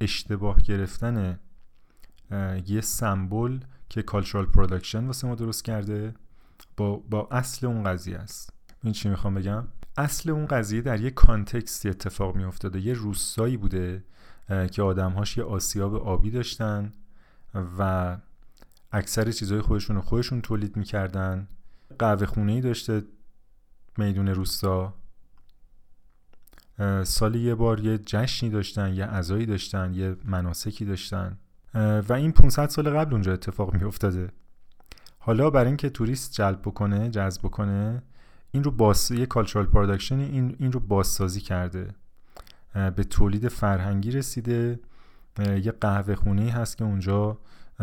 [0.00, 1.38] اشتباه گرفتن
[2.66, 3.58] یه سمبل
[3.88, 6.14] که cultural production واسه ما درست کرده
[6.76, 8.52] با, با اصل اون قضیه است.
[8.82, 12.80] این چی می‌خوام بگم؟ اصل اون قضیه در یه context ی اتفاق میافتاده.
[12.80, 14.04] یه روستایی بوده
[14.70, 16.92] که آدمهاش یه آسیاب آبی داشتن
[17.78, 18.16] و
[18.92, 21.48] اکثر چیزهای خودشون رو خودشون تولید می‌کردن.
[21.98, 23.02] قهوه خونه ای داشته
[23.98, 24.94] میدون روستا.
[27.04, 31.38] سالی یه بار یه جشنی داشتن یه عزایی داشتن یه مناسکی داشتن.
[31.74, 34.28] و این 500 سال قبل اونجا اتفاق می افتاده
[35.18, 38.02] حالا برای اینکه توریست جلب بکنه جذب بکنه
[38.50, 41.94] این رو باس یه cultural production این این رو بازسازی کرده.
[42.74, 44.80] به تولید فرهنگی رسیده.
[45.38, 47.38] یه قهوه خونه هست که اونجا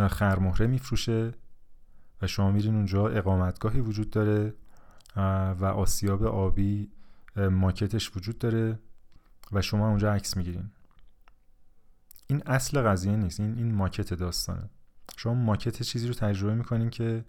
[0.09, 1.31] خرمهره میفروشه
[2.21, 4.53] و شما میرین اونجا اقامتگاهی وجود داره
[5.59, 6.91] و آسیاب آبی
[7.35, 8.79] ماکتش وجود داره.
[9.51, 10.69] و شما اونجا عکس می‌گیرین.
[12.27, 13.39] این اصل قضیه نیست.
[13.39, 14.69] این این ماکت داستانه.
[15.17, 17.25] شما ماکت چیزی رو تجربه می‌کنین که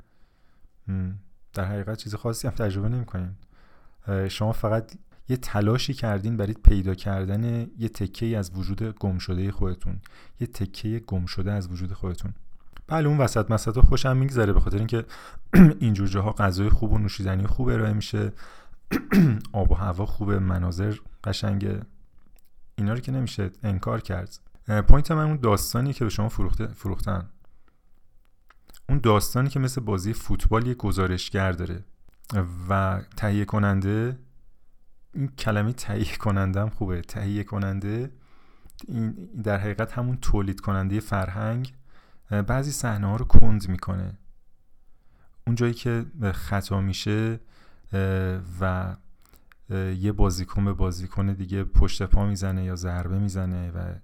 [1.53, 3.35] در حقیقت چیز خاصی هم تجربه نمی‌کنین.
[4.29, 4.93] شما فقط
[5.29, 7.45] یه تلاشی کردین برای پیدا کردن
[7.79, 10.01] یه تکه از وجود گم شده خودتون.
[10.41, 12.35] یه تکه گم شده از وجود خودتون.
[12.87, 15.05] بله اون وسط مسطا خوشم میگذره به خاطر اینکه
[15.81, 18.33] اینجور جاها غذای خوب و نوشیدنی خوب ارائه میشه.
[19.53, 21.81] آب و هوا خوبه مناظر قشنگه.
[22.79, 24.39] اینا رو که نمیشه انکار کرد.
[24.89, 27.29] پوینت من اون داستانی که به شما فروخته فروختن.
[28.89, 31.85] اون داستانی که مثل بازی فوتبال یه گزارشگر داره
[32.69, 34.19] و تهیه کننده
[35.15, 37.01] این کلمه تهیه کننده هم خوبه.
[37.01, 38.13] تهیه کننده
[38.89, 39.11] این
[39.45, 41.75] در حقیقت همون تولید کننده فرهنگ
[42.31, 44.19] بعضی صحنه ها رو کند می‌کنه.
[45.47, 47.41] اون جایی که خطا میشه
[48.61, 48.97] و
[49.71, 53.95] یه بازیکن به بازیکن دیگه پشت پا می‌زنه یا ضربه می‌زنه و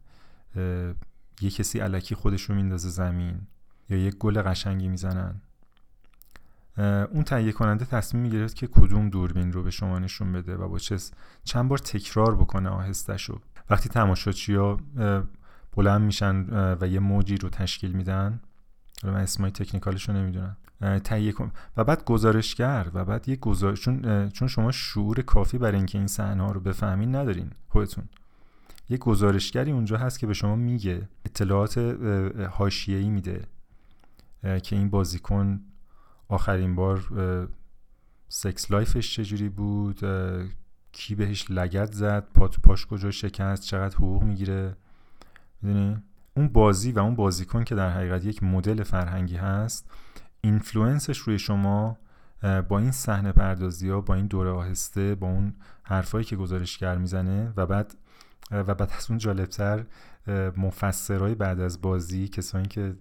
[1.41, 3.41] یه کسی علکی خودش رو میندازه زمین
[3.91, 5.41] یا یک گل قشنگی می‌زنن.
[7.13, 10.79] اون تهیه کننده تصمیم می‌گرفت که کدوم دوربین رو به شما نشون بده و با
[10.79, 10.99] چه
[11.45, 13.41] چند بار تکرار بکنه آهستش رو
[13.71, 14.81] وقتی تماشاچی ها
[15.77, 16.47] بلند میشن
[16.81, 18.41] و یه موجی رو تشکیل میدن
[19.05, 20.57] من اسمای تکنیکالش رو نمی‌دونم.
[21.05, 21.53] تهیه کن.
[21.76, 26.07] و بعد گزارشگر و بعد یه گزارش چون چون شما شعور کافی برای اینکه این
[26.07, 28.05] صحنه ها رو بفهمین ندارین خودتون.
[28.89, 31.78] یه گزارشگری اونجا هست که به شما میگه اطلاعات
[32.51, 33.43] حاشیه‌ای میده
[34.43, 35.61] که این بازیکن
[36.28, 37.01] آخرین بار
[38.28, 40.01] سکس لایفش چجوری بود
[40.93, 44.76] کی بهش لگت زد پاتو پاش کجا شکست چقدر حقوق می‌گیره.
[45.62, 46.03] می‌دونی؟
[46.37, 49.91] اون بازی و اون بازیکن که در حقیقت یک مدل فرهنگی هست
[50.45, 51.99] influence ش روی شما
[52.68, 57.53] با این صحنه پردازی ها با این دور آهسته با اون حرفایی که گزارشگر می‌زنه
[57.57, 57.95] و بعد
[58.51, 59.84] و بعد از اون جالبتر
[60.57, 62.97] مفسرهای بعد از بازی کسانی که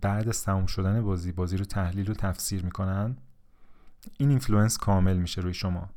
[0.00, 3.16] بعد از تموم شدن بازی بازی رو تحلیل و تفسیر می‌کنن
[4.18, 5.90] این influence کامل میشه روی شما.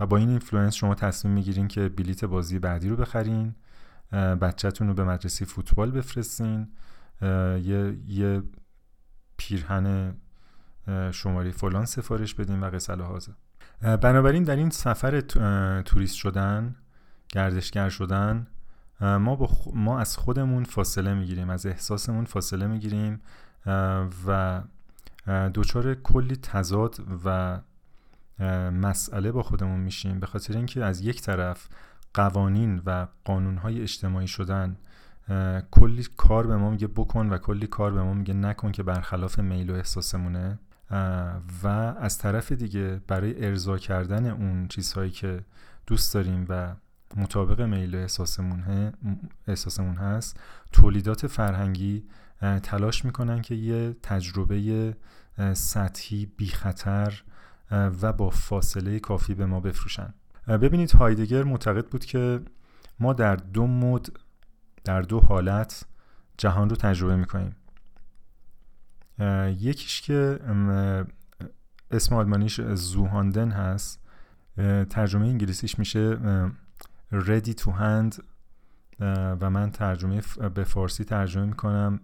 [0.00, 3.54] و با این influence شما تصمیم می‌گیرین که بلیت بازی بعدی رو بخرین
[4.12, 6.68] بچه‌تون رو به مدرسه فوتبال بفرستین
[7.22, 8.42] یه, یه
[9.36, 10.14] پیرهن
[11.12, 13.32] شماره فلان سفارش بدین و قصه هازه
[13.80, 15.20] بنابراین در این سفر
[15.80, 16.76] توریست شدن
[17.28, 18.46] گردشگر شدن
[19.00, 23.20] ما, با ما از خودمون فاصله می‌گیریم از احساسمون فاصله می‌گیریم
[24.26, 24.62] و
[25.54, 27.60] دوچار کلی تضاد و
[28.70, 30.20] مسئله با خودمون میشیم.
[30.20, 31.68] به خاطر اینکه از یک طرف
[32.14, 34.76] قوانین و قانونهای اجتماعی شدن
[35.70, 39.38] کلی کار به ما میگه بکن و کلی کار به ما میگه نکن که برخلاف
[39.38, 40.58] میل و احساسمونه.
[41.62, 41.66] و
[42.00, 45.44] از طرف دیگه برای ارضا کردن اون چیزهایی که
[45.86, 46.74] دوست داریم و
[47.16, 48.92] مطابق میل و احساسمون,
[49.48, 50.40] احساسمون هست
[50.72, 52.04] تولیدات فرهنگی
[52.62, 54.96] تلاش می‌کنن که یه تجربه
[55.52, 57.22] سطحی بی خطر
[57.70, 60.14] و با فاصله کافی به ما بفروشن.
[60.48, 62.40] ببینید هایدگر معتقد بود که
[63.00, 64.06] ما در دو مد
[64.86, 65.84] در دو حالت
[66.38, 67.56] جهان رو تجربه می‌کنیم.
[69.58, 70.40] یکیش که
[71.90, 74.00] اسم آلمانیش زوهاندن هست.
[74.90, 76.18] ترجمه انگلیسیش میشه
[77.12, 78.20] ready to hand.
[79.40, 80.22] و من ترجمه
[80.54, 82.00] به فارسی ترجمه می‌کنم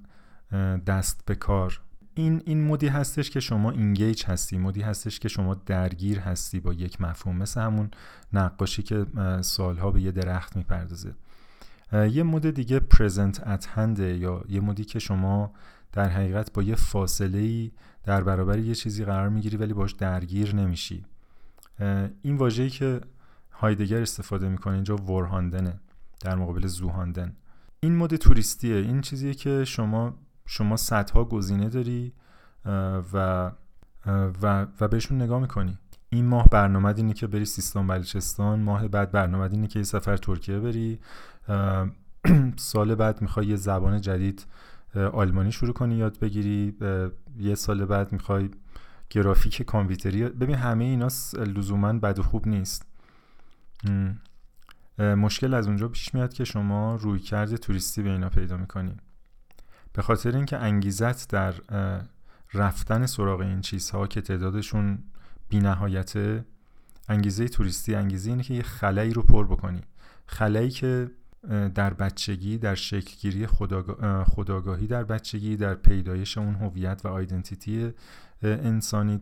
[0.86, 1.80] دست به کار.
[2.14, 6.72] این این مودی هستش که شما اینگیج هستی مودی هستش که شما درگیر هستی با
[6.72, 7.36] یک مفهوم.
[7.36, 7.90] مثل همون
[8.32, 9.06] نقاشی که
[9.40, 11.14] سالها به یه درخت می‌پردازه.
[11.92, 15.52] یه مود دیگه پرزنت ات هنده یا یه مودی که شما
[15.92, 17.72] در حقیقت با یه فاصله ای
[18.04, 21.04] در برابر یه چیزی قرار می‌گیری ولی باش درگیر نمیشی.
[22.22, 23.00] این واژه‌ای که
[23.50, 25.80] هایدگر استفاده می‌کنه اینجا ورهاندنه
[26.20, 27.36] در مقابل زوهاندن
[27.80, 28.76] این مود توریستیه.
[28.76, 32.12] این چیزیه که شما شما صدها گزینه داری
[33.12, 33.50] و
[34.42, 35.78] و و بهشون نگاه می‌کنی.
[36.12, 40.16] این ماه برنامه اینه که بری سیستان بلوچستان ماه بعد برنامه اینه که یه سفر
[40.16, 40.98] ترکیه بری.
[42.56, 44.46] سال بعد می‌خوای یه زبان جدید
[44.94, 46.76] آلمانی شروع کنی یاد بگیری.
[47.38, 48.50] یه سال بعد می‌خوای
[49.10, 50.24] گرافیک کامپیوتری.
[50.24, 52.86] ببین همه اینا لزوما بد و خوب نیست.
[54.98, 58.96] مشکل از اونجا پیش میاد که شما روی کرد توریستی به اینا پیدا می‌کنی.
[59.92, 61.54] به خاطر اینکه انگیزت در
[62.54, 64.98] رفتن سراغ این چیزها که تعدادشون
[65.52, 66.44] بینهایته
[67.08, 67.94] انگیزه توریستی.
[67.94, 69.80] انگیزه اینه که یه خلایی رو پر بکنی.
[70.26, 71.10] خلایی که
[71.74, 73.46] در بچگی در شکلگیری
[74.26, 77.92] خداگاهی در بچگی در پیدایش اون هویت و آیدنتیتی
[78.42, 79.20] انسانی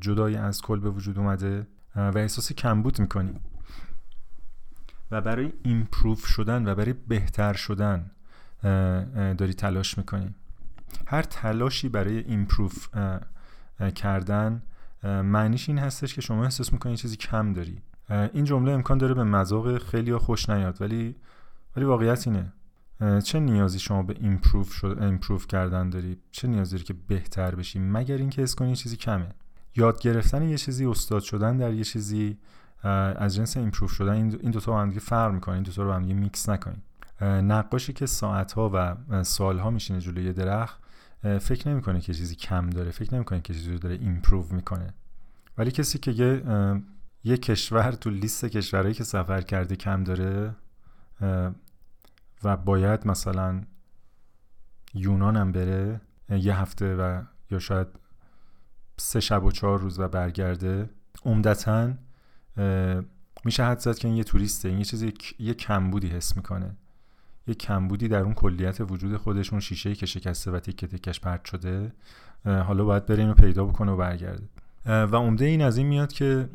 [0.00, 1.66] جدای از کل به وجود اومده
[1.96, 3.34] و احساس کمبود می‌کنی.
[5.10, 8.10] و برای ایمپروف شدن و برای بهتر شدن
[9.38, 10.34] داری تلاش می‌کنی.
[11.06, 12.88] هر تلاشی برای ایمپروف
[13.94, 14.62] کردن
[15.04, 17.82] معنیش این هستش که شما احساس می‌کنی چیزی کم داری.
[18.32, 21.16] این جمله امکان داره به مذاق خیلی خوش نیاد ولی
[21.76, 22.52] ولی واقعیت اینه.
[23.20, 27.78] چه نیازی شما به improve شد improve کردن داری؟ چه نیازی داری که بهتر بشی
[27.78, 29.28] مگر اینکه حس کنی چیزی کمه؟
[29.76, 32.38] یاد گرفتن یه چیزی استاد شدن در یه چیزی
[32.82, 35.82] از جنس improve شدن این دو تا با هم دیگه فرق می‌کنه این دو تا
[35.82, 36.82] رو با هم میکس نکنین.
[37.20, 40.81] نقاشی که ساعتها و سالها میشینه جلوی درخت
[41.22, 44.94] فکر نمی‌کنه که چیزی کم داره فکر نمی‌کنه که چیزی داره improve می‌کنه.
[45.58, 46.42] ولی کسی که یه
[47.24, 50.56] یه کشور تو لیست کشورهایی که سفر کرده کم داره
[52.44, 53.62] و باید مثلا
[54.94, 57.86] یونان هم بره یه هفته و یا شاید
[58.96, 60.90] سه شب و چهار روز و برگرده
[61.24, 61.92] عمدتا
[63.44, 66.76] میشه حد زد که این یه توریسته این یه چیزی یه کمبودی حس می‌کنه.
[67.46, 71.92] یه کمبودی در اون کلیت وجود خودشون شیشه که شکسته و تیکه تکش پرت شده
[72.44, 74.48] حالا باید بره اینو پیدا بکنه و برگرده.
[74.86, 76.48] و عمده این از این میاد که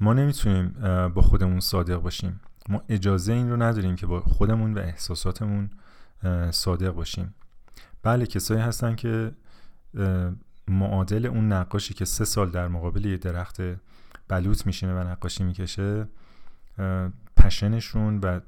[0.00, 0.68] ما نمی‌تونیم
[1.08, 2.40] با خودمون صادق باشیم.
[2.68, 5.70] ما اجازه این رو نداریم که با خودمون و احساساتمون
[6.50, 7.34] صادق باشیم.
[8.02, 9.32] بله کسایی هستن که
[10.68, 13.60] معادل اون نقاشی که سه سال در مقابل یه درخت
[14.28, 16.08] بلوط میشینه و نقاشی می‌کشه
[17.36, 18.40] پشنشون و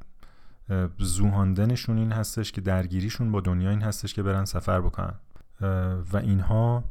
[0.99, 5.15] زوهاندنشون این هستش که درگیریشون با دنیا این هستش که برن سفر بکنن.
[6.13, 6.85] و اینها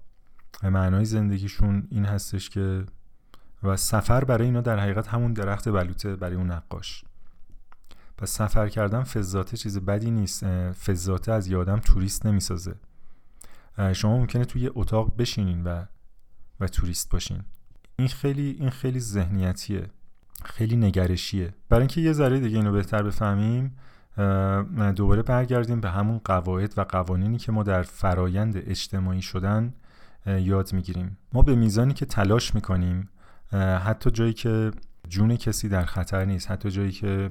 [0.64, 2.86] معنای زندگیشون این هستش که
[3.64, 7.04] و سفر برای اینا در حقیقت همون درخت بلوطه برای اون نقاش.
[8.22, 10.46] و سفر کردن فضاته چیز بدی نیست.
[10.72, 12.76] فضاته از یادم توریست نمی‌سازه.
[13.94, 15.86] شما ممکنه توی اتاق بشینین و
[16.60, 17.44] و توریست باشین.
[17.96, 19.88] این خیلی این خیلی ذهنیتیه.
[20.46, 21.54] خیلی نگرشیه.
[21.70, 23.76] برای اینکه یه ذره دیگه اینو بهتر بفهمیم
[24.96, 29.74] دوباره برگردیم به همون قواعد و قوانینی که ما در فرایند اجتماعی شدن
[30.26, 31.18] یاد می‌گیریم.
[31.34, 33.10] ما به میزانی که تلاش می‌کنیم
[33.86, 34.72] حتی جایی که
[35.10, 37.30] جون کسی در خطر نیست حتی جایی که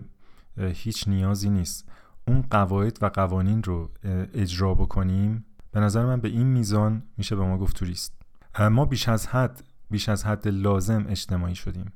[0.58, 1.88] هیچ نیازی نیست
[2.28, 3.90] اون قواعد و قوانین رو
[4.34, 8.22] اجرا بکنیم به نظر من به این میزان میشه به ما گفت توریست.
[8.70, 11.92] ما بیش از حد بیش از حد لازم اجتماعی شدیم.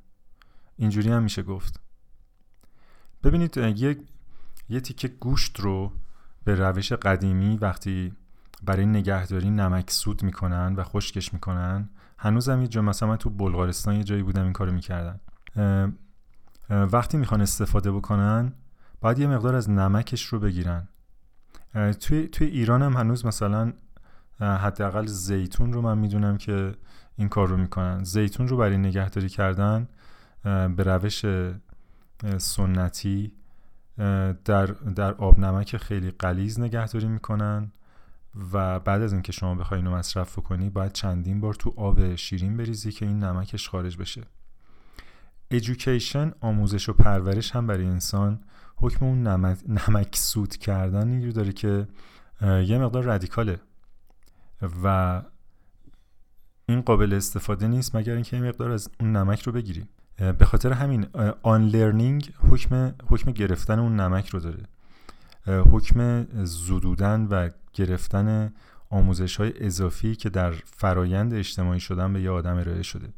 [0.82, 1.80] اینجوری هم میشه گفت.
[3.24, 3.96] ببینید یه
[4.68, 5.92] یه تیکه گوشت رو
[6.44, 8.12] به روش قدیمی وقتی
[8.62, 13.30] برای نگهداری نمک سود می‌کنن و خشکش می‌کنن هنوز هم یه جا مثلا من تو
[13.30, 15.20] بلغارستان یه جایی بودم این کارو می‌کردن.
[16.68, 18.52] وقتی می‌خوان استفاده بکنن
[19.00, 20.88] باید یه مقدار از نمکش رو بگیرن.
[22.00, 23.72] توی, توی ایران هم هنوز مثلا
[24.40, 26.74] حداقل زیتون رو من می‌دونم که
[27.16, 28.04] این کار رو می‌کنن.
[28.04, 29.88] زیتون رو برای نگهداری کردن
[30.44, 31.24] به روش
[32.38, 33.32] سنتی
[34.44, 37.72] در, در آب نمک خیلی قلیز نگهداری می‌کنن
[38.52, 42.56] و بعد از اینکه شما بخوای اینو مصرف کنی باید چندین بار تو آب شیرین
[42.56, 44.22] بریزی که این نمکش خارج بشه.
[45.48, 48.40] ایژوکیشن آموزش و پرورش هم برای انسان
[48.76, 51.88] حکم اون نمک, نمک سود کردن رو داره که
[52.42, 53.60] یه مقدار رادیکاله
[54.84, 55.22] و
[56.66, 59.88] این قابل استفاده نیست مگر اینکه یه مقدار از اون نمک رو بگیری.
[60.16, 61.06] به خاطر همین
[61.42, 64.62] آن لرنینگ حکم حکم گرفتن اون نمک رو داره.
[65.46, 68.52] حکم زدودن و گرفتن
[68.90, 73.08] آموزش های اضافی که در فرایند اجتماعی شدن به یه آدم ارائه شده.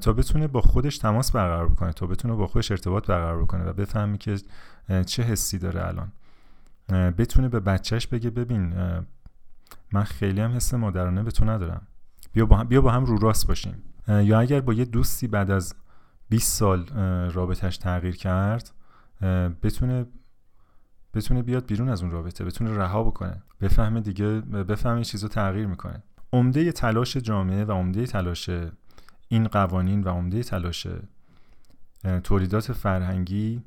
[0.00, 3.72] تا بتونه با خودش تماس برقرار بکنه تا بتونه با خودش ارتباط برقرار بکنه و
[3.72, 4.36] بفهمی که
[5.06, 6.12] چه حسی داره الان.
[7.12, 8.74] بتونه به بچهش بگه ببین
[9.92, 11.86] من خیلی هم حس مادرانه به تو ندارم.
[12.32, 13.82] بیا با هم, بیا با هم رو راست باشیم.
[14.08, 15.74] یا اگر با یه دوستی بعد از
[16.28, 16.86] 20 سال
[17.30, 18.70] رابطش تغییر کرد
[19.62, 20.06] بتونه
[21.14, 26.02] بتونه بیاد بیرون از اون رابطه بتونه رها بکنه بفهمه دیگه بفهمه چیزو تغییر می‌کنه.
[26.32, 28.50] عمده تلاش جامعه و عمده تلاش
[29.28, 30.86] این قوانین و عمده تلاش
[32.24, 33.62] تولیدات فرهنگی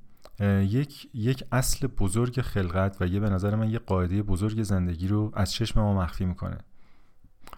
[0.62, 5.32] یک یک اصل بزرگ خلقت و یه به نظر من یه قاعده بزرگ زندگی رو
[5.36, 6.58] از چشم ما مخفی می‌کنه.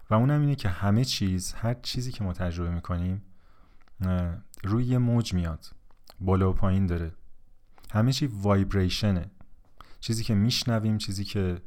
[0.10, 3.22] و اونم اینه که همه چیز هر چیزی که ما تجربه می‌کنیم
[4.64, 5.66] روی یه موج میاد.
[6.20, 7.12] بالا و پایین داره.
[7.92, 9.32] همه چی وایبریشنه
[10.00, 11.62] چیزی که میشنویم چیزی که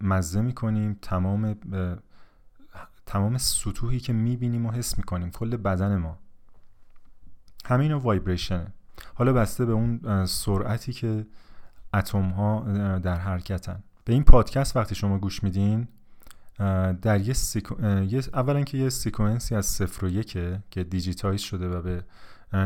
[0.00, 1.56] مزه می‌کنیم تمام
[3.06, 6.18] تمام سطوحی که می‌بینیم و حس می‌کنیم کل بدن ما.
[7.64, 8.72] همه اینا vibration ه
[9.14, 11.26] حالا بسته به اون سرعتی که
[11.94, 12.60] اتم ها
[12.98, 13.82] در حرکتن.
[14.04, 15.88] به این پادکست وقتی شما گوش میدین
[17.02, 17.74] در یه, seque...
[18.34, 22.04] اولا که یه sequence ی از صفر و یکه که digitize شده و به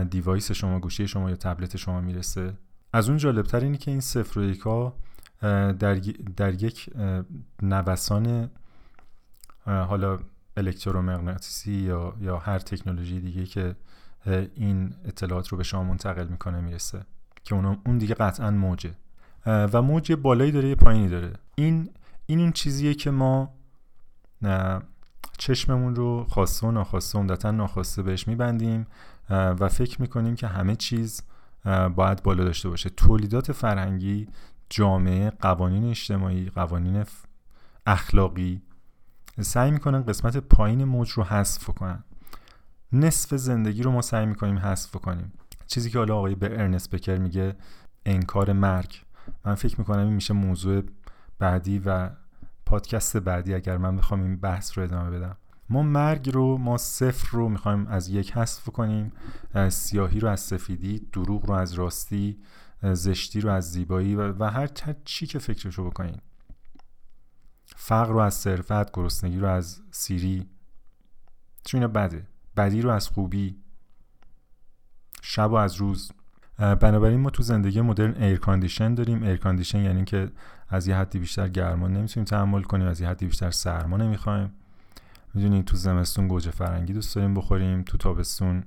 [0.04, 2.54] device شما گوشی شما یا تبلت شما می‌رسه.
[2.92, 4.96] از اون جالبتر اینه که این صفر و یک ها
[5.72, 5.94] در,
[6.36, 6.90] در یک
[7.62, 8.50] نوسان
[9.64, 10.18] حالا
[10.56, 13.76] الکترومغناطیسی یا یا هر تکنولوژی دیگه که
[14.54, 17.00] این اطلاعات رو به شما منتقل می‌کنه می‌رسه
[17.44, 18.94] که اون دیگه قطعا موجه.
[19.46, 21.32] و موج بالایی داره یه پایینی داره.
[21.54, 21.90] این
[22.26, 23.54] این اون چیزیه که ما
[25.38, 28.86] چشممون رو خواسته و ناخواسته عمدتا ناخواسته بهش میبندیم
[29.30, 31.22] و فکر می‌کنیم که همه چیز
[31.94, 32.90] باید بالا داشته باشه.
[32.90, 34.28] تولیدات فرهنگی
[34.70, 37.04] جامعه قوانین اجتماعی قوانین
[37.86, 38.62] اخلاقی
[39.40, 42.04] سعی می‌کنن قسمت پایین موج رو حذف کنن.
[42.92, 45.32] نصف زندگی رو ما سعی می‌کنیم حذف کنیم.
[45.66, 47.56] چیزی که حالا آقای به ارنست بکر میگه
[48.06, 49.02] انکار مرگ.
[49.44, 50.82] من فکر می‌کنم این میشه موضوع
[51.38, 52.10] بعدی و
[52.70, 55.36] پادکست بعدی اگر من بخوام این بحث رو ادامه بدم.
[55.68, 59.12] ما مرگ رو ما صفر رو می‌خوایم از یک حذف کنیم
[59.68, 62.38] سیاهی رو از سفیدی دروغ رو از راستی
[62.82, 64.70] زشتی رو از زیبایی و, هر
[65.04, 66.20] چی که فکرش رو بکنین.
[67.76, 70.48] فقر رو از ثروت گرسنگی رو از سیری.
[71.64, 72.26] چون اینا بده.
[72.56, 73.56] بدی رو از خوبی.
[75.22, 76.12] شب و از روز.
[76.58, 79.22] بنابراین ما تو زندگی مدرن air condition داریم.
[79.22, 80.30] air condition یعنی که
[80.70, 84.52] از یه حدی بیشتر گرما نمی‌تونیم تحمل کنیم از یه حدی بیشتر سرما نمی‌خوایم.
[85.34, 88.64] می‌دونید تو زمستون گوجه فرنگی دوست داریم بخوریم تو تابستون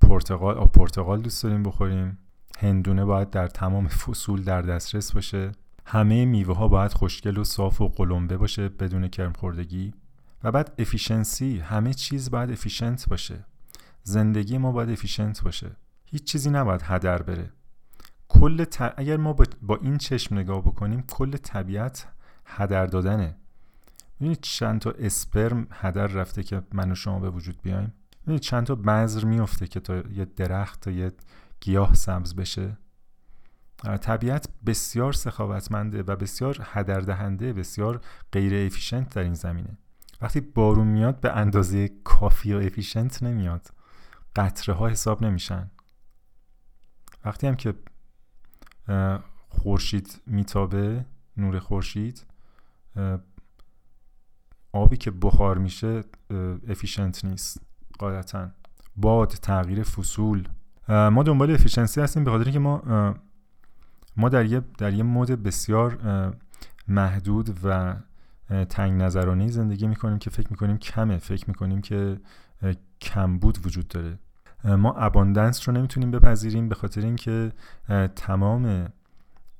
[0.00, 2.18] پرتقال پرتقال دوست داریم بخوریم.
[2.58, 5.52] هندونه باید در تمام فصول در دسترس باشه.
[5.86, 9.94] همه میوه ها باید خوشگل و صاف و قلمبه باشه بدون کرم خوردگی.
[10.44, 13.44] و بعد efficiency همه چیز باید efficient باشه.
[14.02, 15.70] زندگی ما باید efficient باشه.
[16.04, 17.50] هیچ چیزی نباید هدر بره.
[18.30, 18.64] کل
[18.96, 19.76] اگر ما با...
[19.76, 22.06] این چشم نگاه بکنیم کل طبیعت
[22.44, 23.36] هدر دادنه.
[24.20, 28.66] می‌دونید چند تا اسپرم هدر رفته که من و شما به وجود بیایم می‌دونید چند
[28.66, 31.12] تا بذر میفته که تا یه درخت تا یه
[31.60, 32.76] گیاه سبز بشه؟
[34.00, 38.00] طبیعت بسیار سخاوتمنده و بسیار هدر دهنده بسیار
[38.32, 39.78] غیر efficient در این زمینه.
[40.20, 43.68] وقتی بارون میاد به اندازه کافی و efficient نمیاد.
[44.36, 45.70] قطره ها حساب نمیشن.
[47.24, 47.74] وقتی هم که
[49.48, 51.04] خورشید میتابه
[51.36, 52.26] نور خورشید.
[54.72, 56.04] آبی که بخار میشه
[56.68, 57.60] efficient نیست
[57.98, 58.50] قاعدتا.
[58.96, 60.48] باد تغییر فصول.
[60.88, 62.82] ما دنبال efficiency هستیم به خاطر اینکه ما
[64.16, 65.98] ما در یه در یه mode بسیار
[66.88, 67.96] محدود و
[68.68, 71.18] تنگ نظرانه زندگی می‌کنیم که فکر می‌کنیم کمه.
[71.18, 72.20] فکر می‌کنیم که
[73.00, 74.18] کمبود وجود داره.
[74.64, 77.52] ما abundance رو نمی‌تونیم بپذیریم به خاطر اینکه
[78.16, 78.88] تمام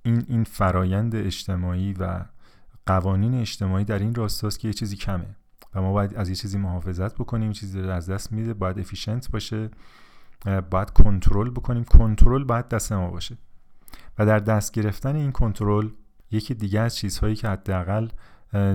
[0.03, 2.25] این این فرایند اجتماعی و
[2.87, 5.37] قوانین اجتماعی در این راستاست که یه چیزی کمه
[5.75, 9.31] و ما باید از یه چیزی محافظت بکنیم چیزی رو از دست میده باید افیشنت
[9.31, 9.71] باشه
[10.71, 11.85] باید کنترل بکنیم.
[11.85, 13.37] کنترل باید دست ما باشه.
[14.19, 15.89] و در دست گرفتن این کنترل
[16.31, 18.09] یکی دیگه از چیزهایی که حداقل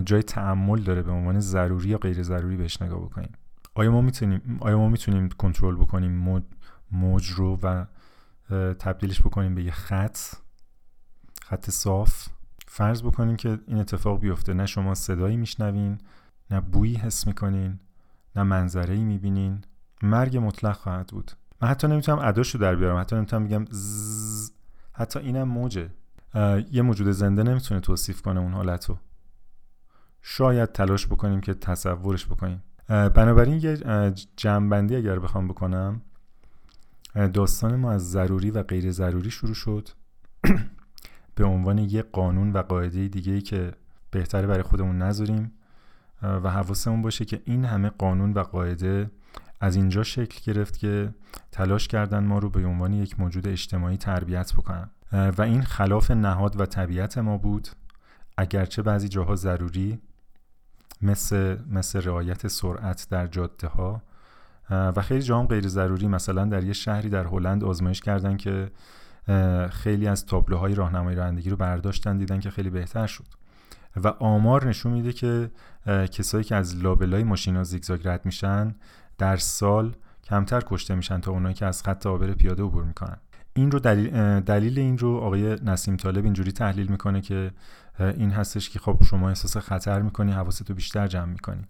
[0.05, 3.31] جای تعمل داره به عنوان ضروری یا غیر ضروری بهش نگاه بکنیم.
[3.75, 6.41] آیا ما می‌تونیم آیا ما می‌تونیم کنترل بکنیم
[6.91, 7.85] موج رو و
[8.73, 10.17] تبدیلش بکنیم به یه خط؟
[11.41, 12.27] خط صاف.
[12.67, 14.53] فرض بکنیم که این اتفاق بیفته.
[14.53, 15.97] نه شما صدایی میشنوین
[16.51, 17.79] نه بویی حس می‌کنین
[18.35, 19.61] نه منظره ای می‌بینین.
[20.01, 21.31] مرگ مطلق خواهد بود.
[21.61, 22.99] من حتی نمی‌تونم اداشو در بیارم.
[22.99, 24.51] حتی نمی‌تونم بگم زز
[24.93, 25.89] حتی اینم موجه.
[26.71, 28.97] یه موجود زنده نمی‌تونه توصیف کنه اون حالتو.
[30.21, 32.63] شاید تلاش بکنیم که تصورش بکنیم.
[32.87, 33.77] بنابراین یه
[34.37, 36.01] جمعبندی اگر بخوام بکنم
[37.33, 39.89] داستان ما از ضروری و غیر ضروری شروع شد.
[41.35, 43.71] به عنوان یه قانون و قاعده دیگه ای که
[44.11, 45.51] بهتره برای خودمون نذاریم
[46.21, 49.11] و حواسمون باشه که این همه قانون و قاعده
[49.61, 51.13] از اینجا شکل گرفت که
[51.51, 54.89] تلاش کردن ما رو به عنوان یک موجود اجتماعی تربیت بکنن.
[55.11, 57.67] و این خلاف نهاد و طبیعت ما بود.
[58.37, 59.99] اگرچه بعضی جاها ضروری
[61.05, 64.01] مثل, مثل رعایت سرعت در جاده ها
[64.69, 68.71] و خیلی جاها غیر ضروری مثلا در یه شهری در هلند آزمایش کردن که
[69.71, 73.25] خیلی از تابلوهای راهنمایی رانندگی رو برداشتن دیدن که خیلی بهتر شد.
[74.03, 75.51] و آمار نشون میده که
[75.87, 78.75] کسایی که از لابلای ماشینا زیگزاگ رد میشن
[79.17, 83.17] در سال کمتر کشته میشن تا اونایی که از خط آبر پیاده عبور می‌کنن.
[83.53, 87.51] این رو دلیل, دلیل این رو آقای نسیم طالب اینجوری تحلیل می‌کنه که
[87.99, 91.65] این هستش که خب شما احساس خطر می‌کنی حواستو بیشتر جمع می‌کنی.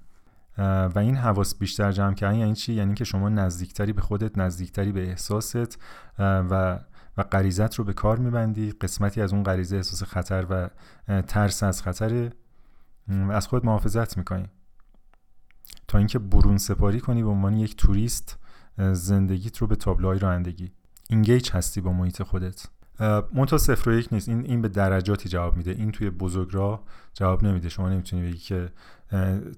[0.58, 4.92] و این حواس بیشتر جمع کردن یعنی چی؟ یعنی که شما نزدیکتری به خودت نزدیکتری
[4.92, 5.80] به احساست
[6.20, 6.80] و
[7.18, 8.72] و غریزت رو به کار میبندی.
[8.72, 10.70] قسمتی از اون غریزه احساس خطر و
[11.22, 12.32] ترس از خطر
[13.30, 14.48] از خود محافظت می‌کنی.
[15.88, 18.40] تا اینکه برون سپاری کنی به عنوان یک توریست
[18.78, 20.72] زندگیت رو به تابلوهای رانندگی.
[21.10, 22.68] اینگیج هستی با محیط خودت.
[23.34, 24.30] منتها صفر و یک نیست.
[24.30, 25.72] این این به درجاتی جواب میده.
[25.72, 26.84] این توی بزرگراه
[27.14, 27.70] جواب نمیده.
[27.70, 28.70] شما نمی‌تونی بگی که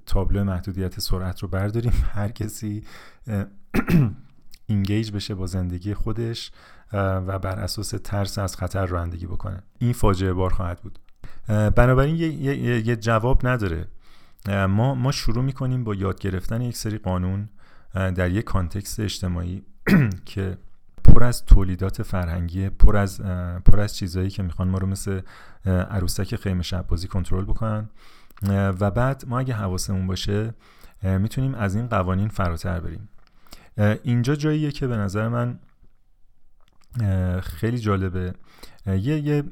[0.06, 1.94] تابلو محدودیت سرعت رو برداریم.
[2.16, 2.84] هر کسی
[4.68, 6.52] engage بشه با زندگی خودش
[6.94, 9.64] و بر اساس ترس از خطر رانندگی بکنه.
[9.80, 11.00] این فاجعه بار خواهد بود.
[11.48, 13.88] بنابراین یه،, یه جواب نداره.
[14.48, 17.50] ما ما شروع می‌کنیم با یاد گرفتن یک سری قانون
[17.94, 19.64] در یک context اجتماعی
[20.26, 20.58] که
[21.08, 23.22] پر از تولیدات فرهنگی پر از
[23.66, 25.22] پر از چیزایی که می‌خوان ما رو مثل
[25.66, 27.90] عروسک خیمه شب بازی کنترل بکنن.
[28.50, 30.54] و بعد ما اگه حواسمون باشه
[31.04, 33.10] می‌تونیم از این قوانین فراتر بریم.
[34.04, 35.60] اینجا جاییه که به نظر من
[37.42, 38.34] خیلی جالبه.
[38.86, 39.44] یه یه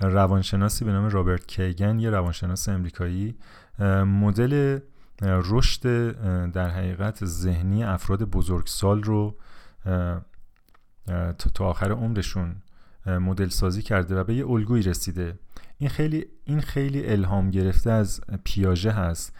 [0.00, 3.36] روانشناسی به نام رابرت کیگن یه روانشناس امریکایی
[4.06, 4.78] مدل
[5.22, 6.10] رشد
[6.50, 9.36] در حقیقت ذهنی افراد بزرگسال رو
[11.54, 12.56] تا آخر عمرشون
[13.06, 15.38] مدل سازی کرده و به یه الگویی رسیده.
[15.78, 19.32] این خیلی این خیلی الهام گرفته از پیاژه هست.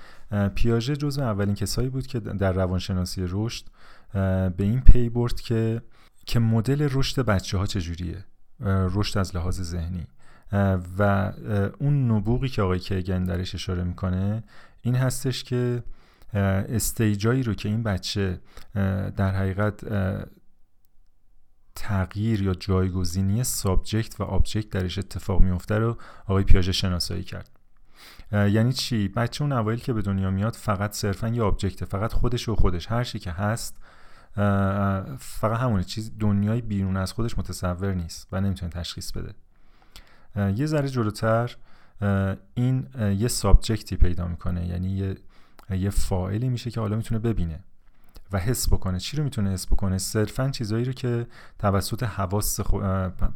[0.54, 3.64] پیاژه جزو اولین کسایی بود که در روانشناسی رشد
[4.12, 5.82] به این پی برد که
[6.26, 8.24] که مدل رشد بچه ها چجوریه
[8.66, 10.06] رشد از لحاظ ذهنی.
[10.98, 11.32] و
[11.78, 14.44] اون نبوغی که آقای کیگن درش اشاره می‌کنه
[14.82, 15.82] این هستش که
[16.34, 18.40] استیجایی رو که این بچه
[19.16, 19.84] در حقیقت
[21.74, 27.50] تغییر یا جایگزینی subject و object درش اتفاق میفته رو آقای پیاژه شناسایی کرد.
[28.32, 32.12] یعنی چی؟ بچه اون اوایل که به دنیا میاد فقط صرفا یه object ه فقط
[32.12, 32.90] خودش و خودش.
[32.90, 33.76] هر چی که هست
[35.18, 36.12] فقط همونه چیز.
[36.18, 39.34] دنیای بیرون از خودش متصور نیست و نمی‌تونه تشخیص بده.
[40.56, 41.56] یه ذره جلوتر
[42.54, 42.86] این
[43.18, 44.66] یه subject ی پیدا می‌کنه.
[44.66, 45.16] یعنی یه
[45.70, 47.64] یه فاعلی میشه که حالا می‌تونه ببینه.
[48.34, 48.98] و حس بکنه.
[48.98, 51.26] چی رو می‌تونه حس بکنه؟ صرفا چیزایی رو که
[51.58, 52.80] توسط حواس خو...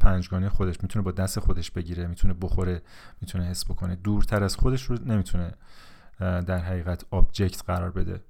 [0.00, 2.82] پنجگانه خودش می‌تونه با دست خودش بگیره می‌تونه بخوره
[3.20, 3.96] می‌تونه حس بکنه.
[3.96, 5.54] دورتر از خودش رو نمی‌تونه
[6.20, 8.20] در حقیقت object قرار بده.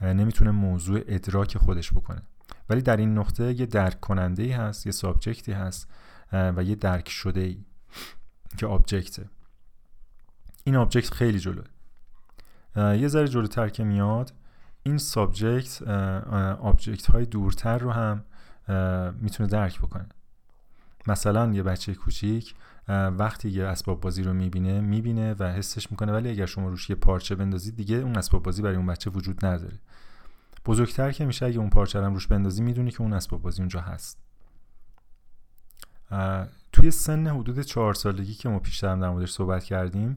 [0.00, 2.22] نمی‌تونه موضوع ادراک خودش بکنه.
[2.68, 5.90] ولی در این نقطه یه درک کننده ای هست یه subject ی هست
[6.32, 7.64] و یه درک شده ای
[8.56, 9.28] که object ه
[10.64, 11.64] این object خیلی جلوه.
[12.76, 14.32] یه ذره جلوتر که میاد
[14.86, 15.82] این subject
[16.60, 18.24] object های دورتر رو هم
[19.20, 20.06] می‌تونه درک بکنه.
[21.06, 22.54] مثلا یه بچه کوچیک
[22.88, 26.96] وقتی یه اسباب بازی رو می‌بینه می‌بینه و حسش می‌کنه ولی اگر شما روش یه
[26.96, 29.78] پارچه بندازید دیگه اون اسباب بازی برای اون بچه وجود نداره.
[30.66, 33.80] بزرگتر که میشه اگه اون پارچه رو روش بندازی می‌دونی که اون اسباب بازی اونجا
[33.80, 34.18] هست.
[36.72, 40.16] توی سن حدود چهار سالگی که ما پیشتر در موردش صحبت کردیم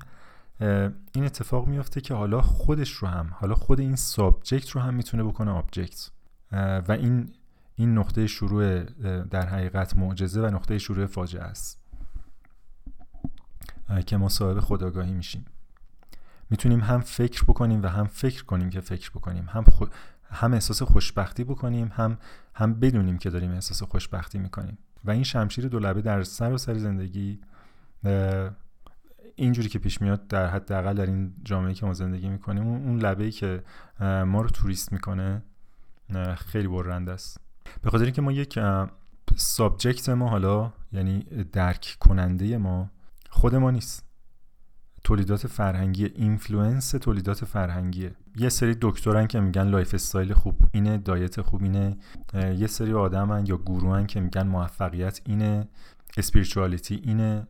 [0.60, 5.24] این اتفاق میافته که حالا خودش رو هم حالا خود این subject رو هم می‌تونه
[5.24, 6.10] بکنه object
[6.52, 7.34] و این
[7.76, 8.84] این نقطه شروع
[9.24, 11.80] در حقیقت معجزه و نقطه شروع فاجعه است.
[14.06, 15.46] که ما صاحب خودآگاهی میشیم.
[16.50, 19.46] می‌تونیم هم فکر بکنیم و هم فکر کنیم که فکر بکنیم.
[19.50, 19.66] هم
[20.32, 22.18] هم احساس خوشبختی بکنیم هم
[22.54, 24.78] هم بدونیم که داریم احساس خوشبختی می‌کنیم.
[25.06, 27.40] و این شمشیر دو لبه در سراسر زندگی
[29.40, 33.24] اینجوری که پیش میاد در حداقل در این جامعه که ما زندگی می‌کنیم اون لبه
[33.24, 33.64] ای که
[34.02, 35.44] ما رو torture می‌کنه
[36.38, 37.42] خیلی برنده است.
[37.82, 38.60] به خاطر اینکه ما یک
[39.36, 41.20] subject ما حالا یعنی
[41.52, 42.92] درک کننده ما
[43.30, 44.04] خود ما نیست.
[45.04, 51.64] تولیدات فرهنگی influence تولیدات فرهنگیه یه سری دکترن که میگن lifestyle خوب اینه diet خوب
[51.64, 51.98] اینه.
[52.34, 55.68] یه سری آدمن یا گروهن که میگن موفقیت اینه.
[56.18, 57.48] spirituality اینه.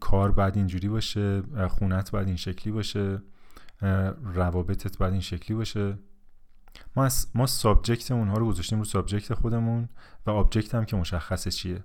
[0.00, 3.22] کارت باید اینجوری باشه خونت باید این شکلی باشه
[4.34, 5.98] روابطت باید این شکلی باشه.
[6.96, 9.88] ما ما subject اونها رو گذاشتیم رو subject خودمون
[10.26, 11.84] و object هم که مشخصه چیه.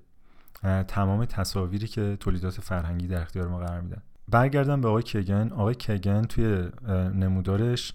[0.87, 4.01] تمام تصاویری که تولیدات فرهنگی در اختیار ما قرار میدن.
[4.27, 6.69] برگردم به آقای کگن آقای کگن توی
[7.13, 7.93] نمودارش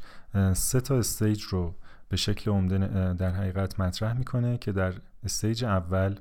[0.52, 1.74] سه تا stage رو
[2.08, 2.78] به شکل عمده
[3.14, 4.94] در حقیقت مطرح می‌کنه که در
[5.24, 6.14] stage اول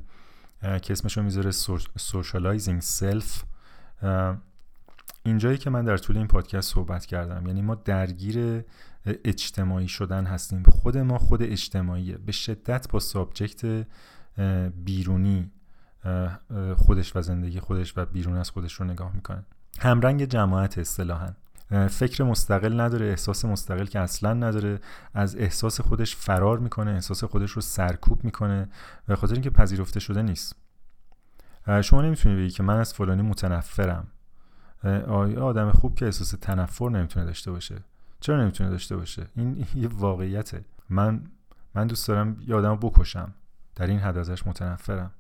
[0.62, 1.52] که اسمش رو می‌ذاره
[1.98, 3.44] socializing self
[5.24, 8.64] اینجایی که من در طول این پادکست صحبت کردم یعنی ما درگیر
[9.06, 10.64] اجتماعی شدن هستیم.
[10.64, 12.18] خود ما خود اجتماعیه.
[12.18, 13.88] به شدت با subject
[14.76, 15.52] بیرونی
[16.76, 19.44] خودش و زندگی خودش و بیرون از خودش رو نگاه می‌کنه.
[19.80, 21.30] همرنگ جماعت اصطلاحا.
[21.90, 24.80] فکر مستقل نداره احساس مستقل که اصلا نداره.
[25.14, 28.70] از احساس خودش فرار می‌کنه احساس خودش رو سرکوب می‌کنه.
[29.08, 30.56] و خاطر اینکه پذیرفته شده نیست.
[31.84, 34.08] شما نمی‌تونی بگی که من از فلانی متنفرم.
[35.08, 37.84] آیا آدم خوب که احساس تنفر نمی‌تونه داشته باشه.
[38.20, 40.66] چرا نمی‌تونه داشته باشه؟ این یه واقعیته.
[40.90, 41.24] من
[41.76, 43.34] من دوست دارم یه آدم بکشم.
[43.76, 45.12] در این حد ازش متنفرم.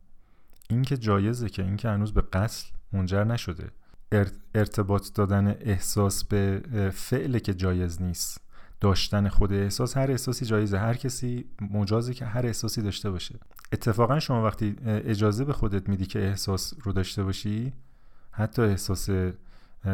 [0.70, 3.72] این که جایزه که این که هنوز به قتل منجر نشده.
[4.56, 6.62] ارتباط دادن احساس به
[6.94, 8.42] فعل که جایز نیست.
[8.82, 13.40] داشتن خود احساس هر احساسی جایزه هر کسی مجازه که هر احساسی داشته باشه.
[13.72, 17.74] اتفاقا شما وقتی اجازه به خودت میدی که احساس رو داشته باشی
[18.32, 19.10] حتی احساس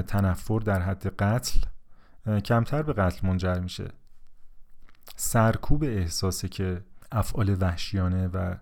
[0.08, 1.60] تنفر در حد قتل
[2.40, 3.88] کمتر به قتل منجر میشه.
[5.16, 6.82] سرکوب احساسه که
[7.12, 8.56] افعال وحشیانه و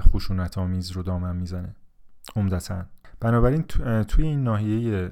[0.00, 1.74] خشونت آمیز رو دامن می‌زنه.
[2.36, 2.84] عمدتا.
[3.20, 3.62] بنابراین
[4.02, 5.10] توی این ناحیه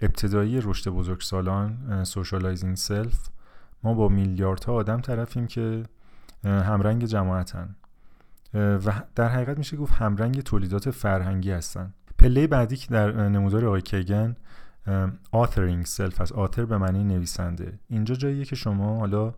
[0.00, 3.28] ابتدایی رشد بزرگسالان socializing self
[3.82, 5.82] ما با میلیاردها آدم طرفیم که
[6.44, 7.76] همرنگ جماعتن.
[8.54, 11.94] و در حقیقت میشه گفت همرنگ تولیدات فرهنگی هستن.
[12.18, 14.36] پله بعدی که در نمودار آقای کیگن
[15.32, 17.78] authoring self از author به معنی نویسنده.
[17.88, 19.34] اینجا جاییه که شما حالا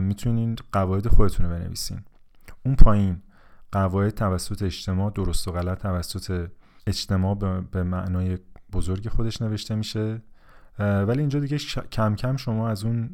[0.00, 2.00] می‌تونین قواعد خودتون رو بنویسین.
[2.66, 3.22] اون پایین
[3.72, 6.48] قواعد توسط اجتماع درست و غلط توسط
[6.86, 7.34] اجتماع
[7.72, 8.38] به معنای
[8.72, 10.22] بزرگ خودش نوشته میشه.
[10.78, 11.58] ولی اینجا دیگه
[11.90, 13.10] کم کم شما از اون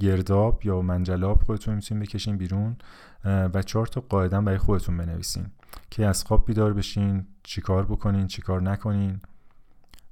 [0.00, 2.76] گرداب یا منجلاب خودتون می‌تونین بکشین بیرون
[3.24, 5.46] و چهار تا قاعده برای خودتون بنویسین.
[5.90, 9.20] که از خواب بیدار بشین چیکار بکنین چیکار نکنین.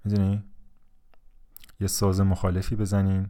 [0.04, 0.44] می‌دونی؟
[1.80, 3.26] یه ساز مخالفی بزنین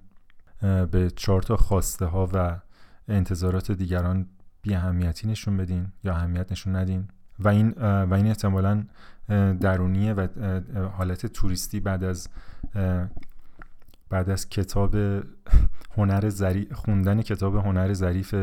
[0.91, 2.61] به چهار تا خواسته ها و
[3.09, 4.29] انتظارات دیگران
[4.63, 7.09] بی اهمیتی نشون بدین یا اهمیت نشون ندین.
[7.39, 8.85] و این و این احتمالا
[9.61, 10.29] درونیه و
[10.93, 12.29] حالت توریستی بعد از
[14.11, 14.97] بعد از کتاب
[15.97, 18.35] هنر ظریف خوندن کتاب هنر ظریف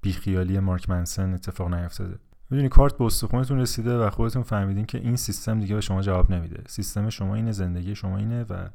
[0.00, 2.18] بیخیالی مارک منسن اتفاق نیفتاده.
[2.50, 6.32] می‌دونی کارت به استخونتون رسیده و خودتون فهمیدین که این سیستم دیگه به شما جواب
[6.32, 6.62] نمیده.
[6.66, 8.68] سیستم شما اینه زندگی شما اینه و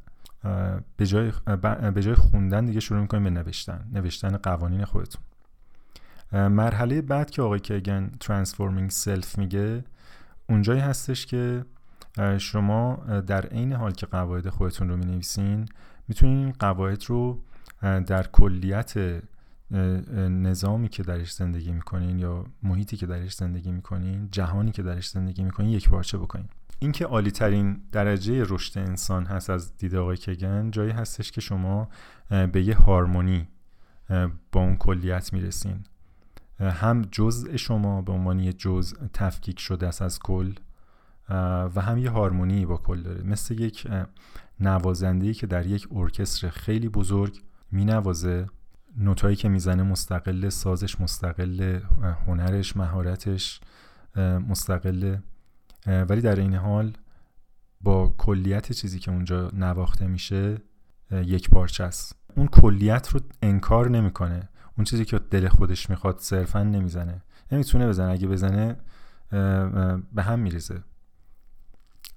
[0.97, 1.31] به جای,
[1.95, 5.21] به جای خوندن دیگه شروع می‌کنیم به نوشتن نوشتن قوانین خودتون.
[6.31, 9.83] مرحله بعد که آقای کیگن transforming self میگه
[10.49, 11.65] اونجایی هستش که
[12.37, 12.95] شما
[13.27, 15.65] در عین حال که قواعد خودتون رو می‌نویسین
[16.07, 17.43] می‌تونین این قواعد رو
[17.81, 19.21] در کلیت
[20.29, 25.43] نظامی که درش زندگی می‌کنین یا محیطی که درش زندگی می‌کنین جهانی که درش زندگی
[25.43, 26.49] می‌کنین یک پارچه بکنین.
[26.79, 31.89] اینکه عالی ترین درجه رشد انسان هست از دید آقای کگن جایی هستش که شما
[32.29, 33.47] به یه هارمونی
[34.51, 35.83] با اون کلیت می‌رسین.
[36.59, 40.53] هم جزء شما به عنوان یه جزء تفکیک شده است از کل
[41.29, 43.23] و هم یه هارمونی با کل داره.
[43.23, 43.87] مثل یک
[44.59, 48.47] نوازنده که در یک ارکستر خیلی بزرگ مینوازه.
[48.97, 51.79] نوتایی که می‌زنه مستقل سازش مستقل
[52.27, 53.61] هنرش مهارتش
[54.49, 55.17] مستقل.
[55.87, 56.93] ولی در این حال
[57.81, 60.57] با کلیت چیزی که اونجا نواخته میشه
[61.11, 62.15] یک پارچه است.
[62.35, 64.49] اون کلیت رو انکار نمی‌کنه.
[64.77, 67.21] اون چیزی که دل خودش می‌خواد صرفا نمی‌زنه.
[67.51, 68.11] نمی‌تونه بزنه.
[68.11, 68.75] اگه بزنه
[70.13, 70.83] به هم میریزه.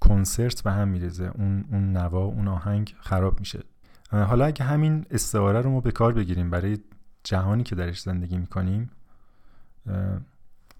[0.01, 1.31] کنسرت به هم میریزه.
[1.35, 3.63] اون اون نوا اون آهنگ خراب میشه.
[4.11, 6.79] حالا اگه همین استعاره رو ما به کار بگیریم برای
[7.25, 8.91] جهانی که درش زندگی می‌کنیم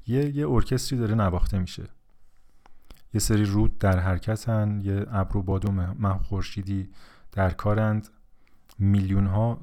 [0.07, 1.83] یه یه ارکستری داره نواخته میشه.
[3.15, 6.89] یه سری رود در حرکتن یه ابر و باد و مه خورشیدی
[7.33, 8.09] در کارند.
[8.79, 9.61] میلیون ها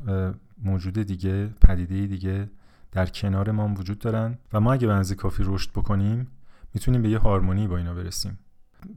[0.64, 2.50] موجود دیگه پدیده دیگه
[2.92, 4.38] در کنار ما وجود دارن.
[4.54, 6.28] و ما اگه به کافی رشد بکنیم
[6.74, 8.40] می‌تونیم به یه هارمونی با اینا برسیم.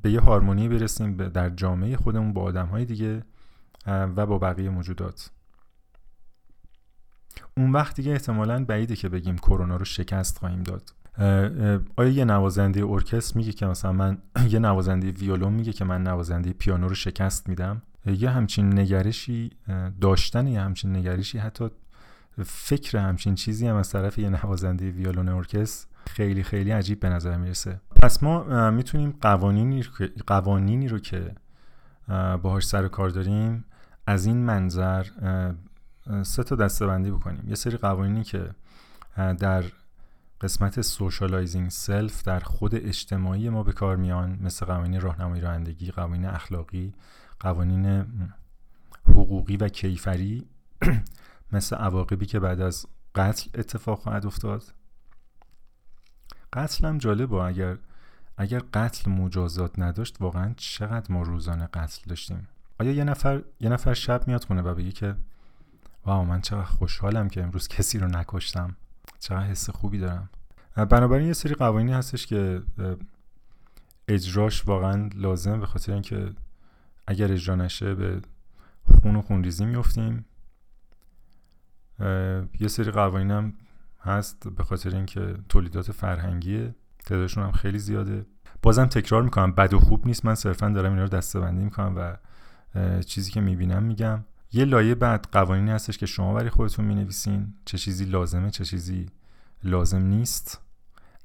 [0.03, 3.23] به یه هارمونی برسیم در جامعه خودمون با آدم های دیگه
[3.87, 5.31] و با بقیه موجودات.
[7.57, 10.93] اون وقت دیگه احتمالا بعیده که بگیم کرونا رو شکست خواهیم داد.
[11.97, 14.19] آیا یه نوازنده ارکستر میگه که مثلا من
[14.51, 19.51] یه نوازنده ویولون میگه که من نوازنده پیانو رو شکست میدم؟ یه همچین نگرشی
[20.01, 21.69] داشتن یه همچین نگرشی حتی
[22.45, 27.37] فکر همچین چیزی هم از طرف یه نوازنده ویولون ارکست خیلی خیلی عجیب به نظر
[27.37, 27.81] می‌رسه.
[28.03, 29.91] پس ما می‌تونیم قوانینی رو,
[30.27, 31.35] قوانینی رو که
[32.43, 33.65] باهاش سر کار داریم
[34.07, 35.07] از این منظر
[36.23, 37.45] سه تا دسته بکنیم.
[37.49, 38.51] یه سری قوانینی که
[39.17, 39.65] در
[40.41, 46.27] قسمت socializing self در خود اجتماعی ما به کار میان مثل قوانین راهنمایی رانندگی قوانین
[46.27, 46.95] اخلاقی
[47.41, 48.07] قوانین
[49.09, 50.47] حقوقی و کیفری
[51.53, 54.63] مثل عواقبی که بعد از قتل اتفاق خواهد افتاد.
[56.57, 57.37] قتل هم جالبه.
[57.37, 57.79] اگر
[58.37, 62.49] اگر قتل مجازات نداشت واقعا چقدر ما روزانه قتل داشتیم.
[62.81, 65.17] آیا یه نفر یه نفر شب میاد کنه و بگه که
[66.07, 68.77] واو من چقدر خوشحالم که امروز کسی رو نکشتم.
[69.19, 70.31] چقدر حس خوبی دارم.
[70.77, 72.63] بنابراین یه سری قوانینی هستش که
[74.09, 76.33] اجراش واقعا لازم به خاطر اینکه
[77.07, 78.21] اگر اجرا نشه به
[78.85, 80.25] خون و خونریزی میفتیم.
[82.61, 83.53] یه سری قوانین هم
[84.07, 88.27] هست به خاطر اینکه تولیدات فرهنگیه تعدادشون هم خیلی زیاده.
[88.63, 90.25] بازم تکرار می‌کنم بد و خوب نیست.
[90.25, 92.17] من صرفا دارم اینا رو دستبندی می‌کنم و
[93.01, 94.25] چیزی که می‌بینم میگم.
[94.53, 97.55] یه لایه بعد قوانینی هستش که شما برای خودتون می‌نویسین.
[97.65, 99.07] چه چیزی لازمه چه چیزی
[99.65, 100.61] لازم نیست.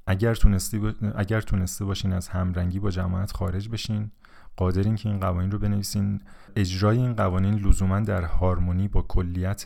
[0.08, 4.12] اگر تونستی اگر تونسته باشین از همرنگی با جماعت خارج بشین.
[4.58, 6.22] قادرین که این قوانین رو بنویسین.
[6.56, 9.66] اجرای این قوانین لزوما در هارمونی با کلیت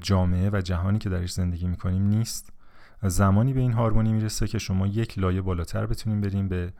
[0.00, 2.52] جامعه و جهانی که درش زندگی می‌کنیم نیست.
[3.02, 6.72] زمانی به این هارمونی می‌رسه که شما یک لایه بالاتر بتونین بریم به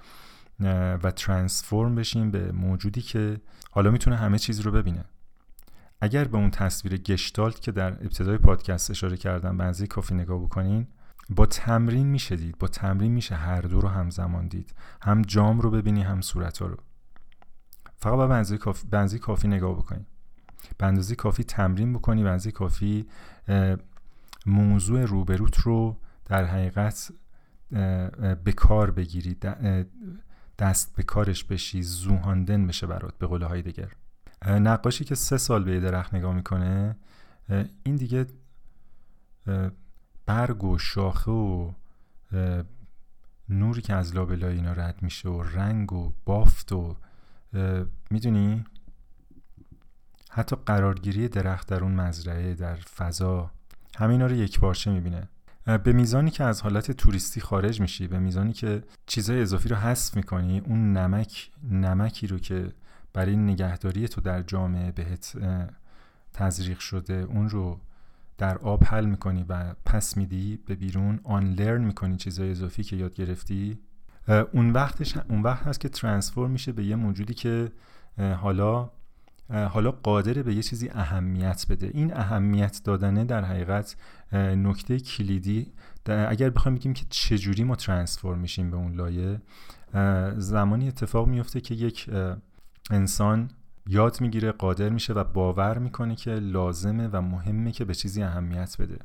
[1.03, 3.41] و ترانسفورم بشین به موجودی که
[3.71, 5.05] حالا می‌تونه همه چیز رو ببینه.
[6.01, 10.87] اگر به اون تصویر گشتالت که در ابتدای پادکست اشاره کردم بنزی کافی نگاه بکنین
[11.31, 12.59] با تمرین میشه دید.
[12.59, 14.75] با تمرین میشه هر دو رو همزمان دید.
[15.03, 16.77] هم جام رو ببینی هم صورت رو.
[17.97, 20.07] فقط با بنزی کافی, بنزی کافی نگاه بکنی
[20.79, 23.07] به کافی تمرین بکنی بنزی کافی
[24.47, 27.13] موضوع روبروت رو در حقیقت
[28.45, 29.37] به کار بگیری
[30.59, 33.93] دست به کارش بشی زوهاندن بشه برات به قول دیگر.
[34.47, 36.97] نقاشی که سه سال به درخت نگاه می‌کنه
[37.83, 38.27] این دیگه
[40.27, 41.73] برگ و شاخه و
[43.49, 46.97] نوری که از لابلای اینا رد میشه و رنگ و بافت و
[48.11, 48.65] می‌دونی؟
[50.37, 53.51] حتی قرارگیری درخت در اون مزرعه در فضا
[53.97, 55.29] همینا رو یک پارچه می‌بینه.
[55.85, 60.17] به میزانی که از حالت توریستی خارج میشی به میزانی که چیزهای اضافی رو حذف
[60.17, 62.73] می‌کنی اون نمک نمکی رو که
[63.13, 65.33] برای نگهداری تو در جامعه بهت
[66.33, 67.81] تزریق شده اون رو
[68.39, 72.97] در آب حل می‌کنی و پس میدی به بیرون آن لرن می‌کنی چیزهای اضافی که
[72.97, 73.79] یاد گرفتی.
[74.53, 77.73] اون وقتش اون وقت هست که ترانسفورم میشه به یه موجودی که
[78.19, 78.91] حالا
[79.51, 81.91] حالا قادره به یه چیزی اهمیت بده.
[81.95, 83.97] این اهمیت دادنه در حقیقت
[84.33, 85.73] نکته کلیدی
[86.07, 89.41] اگر بخوایم بگیم که چجوری ما ترانسفورم میشیم به اون لایه
[90.37, 92.11] زمانی اتفاق میفته که یک
[92.91, 93.51] انسان
[93.87, 98.77] یاد می‌گیره قادر میشه و باور می‌کنه که لازمه و مهمه که به چیزی اهمیت
[98.79, 98.99] بده.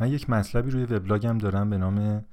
[0.00, 2.24] من یک مطلبی روی وبلاگم دارم به نام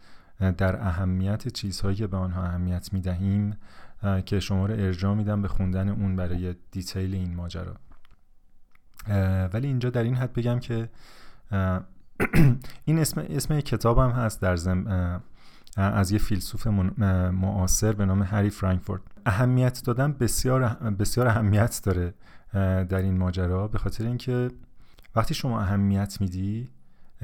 [0.57, 3.57] در اهمیت چیزهایی که به آنها اهمیت می‌دهیم
[4.25, 7.75] که شما رو ارجاع میدم به خوندن اون برای دیتیل این ماجرا.
[9.53, 10.89] ولی اینجا در این حد بگم که
[12.85, 15.21] این اسم اسم کتابم هست در زم
[15.77, 19.01] از یه فیلسوف معاصر به نام هری فرانکفورت.
[19.25, 20.63] اهمیت دادن بسیار
[20.99, 22.13] بسیار اهمیت داره
[22.85, 24.51] در این ماجرا به خاطر اینکه
[25.15, 26.69] وقتی شما اهمیت میدی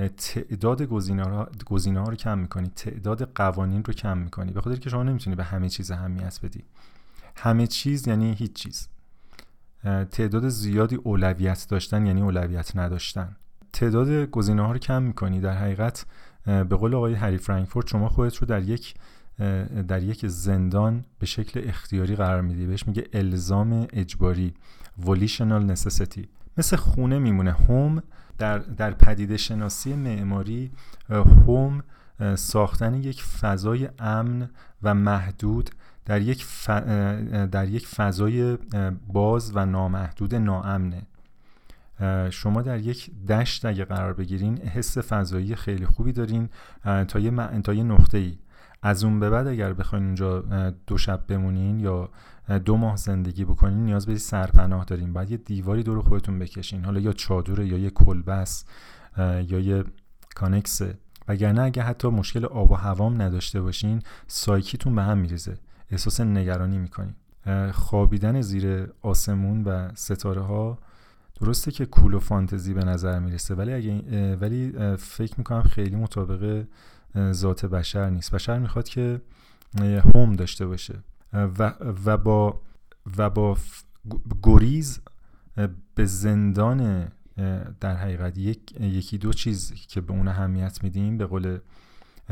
[0.07, 5.03] تعداد گزینه ها رو کم می‌کنی تعداد قوانین رو کم می‌کنی به خاطر که شما
[5.03, 6.63] نمی‌تونی به همه چیز اهمیت بدی.
[7.35, 8.87] همه چیز یعنی هیچ چیز.
[10.11, 13.35] تعداد زیادی اولویت داشتن یعنی اولویت نداشتن.
[13.73, 15.39] تعداد گزینه ها رو کم می‌کنی.
[15.39, 16.05] در حقیقت
[16.45, 18.93] به قول آقای هری فرانکفورت شما خودت رو در یک
[19.87, 22.65] در یک زندان به شکل اختیاری قرار میدی.
[22.65, 24.53] بهش میگه الزام اجباری
[25.01, 26.25] volitional necessity.
[26.59, 27.51] مثل خونه میمونه.
[27.51, 28.03] هوم
[28.37, 30.71] در, در پدیده شناسی معماری
[31.09, 31.83] هوم
[32.35, 34.49] ساختن یک فضای امن
[34.83, 35.69] و محدود
[36.05, 36.45] در یک,
[37.51, 38.57] در یک فضای
[39.07, 41.01] باز و نامحدود ناامنه.
[42.29, 46.49] شما در یک دشت اگه قرار بگیرین حس فضایی خیلی خوبی دارین
[46.83, 48.37] تا یه, تا یه نقطه ای
[48.81, 50.39] از اون به بعد اگر بخواین اونجا
[50.87, 52.09] دو شب بمونین یا
[52.57, 55.13] دو ماه زندگی بکنین نیاز به سرپناه دارین.
[55.13, 56.85] بعد یه دیواری دور خودتون بکشین.
[56.85, 58.65] حالا یا چادره یا یه کلبس
[59.17, 59.83] یا یه
[60.35, 60.97] کانکسه
[61.27, 65.57] وگرنه اگه حتی مشکل آب و هوام نداشته باشین سایکیتون به هم میریزه.
[65.91, 67.13] احساس نگرانی می‌کنین.
[67.71, 70.77] خوابیدن زیر آسمون و ستاره ها
[71.41, 76.63] درسته که کول و فانتزی به نظر می‌رسه ولی اگه ولی فکر می‌کنم خیلی مطابق
[77.31, 78.31] ذات بشر نیست.
[78.31, 79.21] بشر می‌خواد که
[79.81, 80.95] هوم داشته باشه.
[81.33, 81.73] و,
[82.05, 82.61] و با
[83.17, 83.57] و با
[84.43, 85.01] گریز
[85.95, 87.07] به زندان
[87.79, 91.57] در حقیقت یک، یکی دو چیز که به اون اهمیت میدیم به قول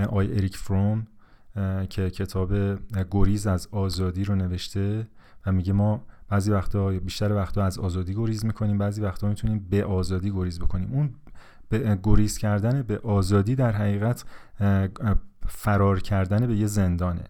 [0.10, 1.08] آی اریک فروم
[1.90, 2.54] که کتاب
[3.12, 5.08] گریز از آزادی رو نوشته
[5.46, 9.86] و میگه ما بعضی وقتا بیشتر وقتا از آزادی گریز می‌کنیم بعضی وقتا می‌تونیم به
[9.86, 10.94] آزادی گریز بکنیم.
[10.94, 11.16] اون
[11.70, 14.26] به گریز کردن به آزادی در حقیقت
[15.48, 17.24] فرار کردن به یه زندانه.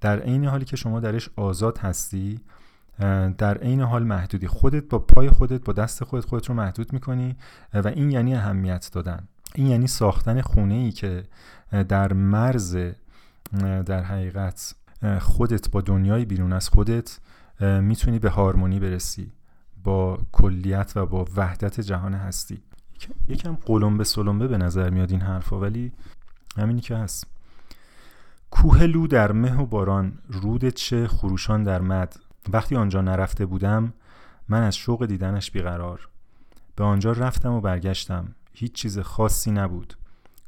[0.00, 2.40] در عین حالی که شما درش آزاد هستی
[3.38, 4.46] در عین حال محدودی.
[4.46, 7.36] خودت با پای خودت با دست خودت خودت رو محدود می‌کنی
[7.74, 9.28] و این یعنی اهمیت دادن.
[9.54, 11.24] این یعنی ساختن خونه ای که
[11.70, 12.76] در مرز
[13.86, 14.74] در حقیقت
[15.20, 17.18] خودت با دنیای بیرون از خودت
[17.60, 19.32] می‌تونی به هارمونی برسی
[19.84, 22.62] با کلیت و با وحدت جهان هستی.
[23.28, 25.92] یکم قلمبه سلمبه به نظر میاد این حرفا ولی
[26.56, 27.26] همینی که هست.
[28.50, 32.16] کوه لو در مه و باران رود چه خروشان در مد.
[32.52, 33.92] وقتی آنجا نرفته بودم
[34.48, 36.08] من از شوق دیدنش بیقرار.
[36.76, 38.34] به آنجا رفتم و برگشتم.
[38.52, 39.94] هیچ چیز خاصی نبود.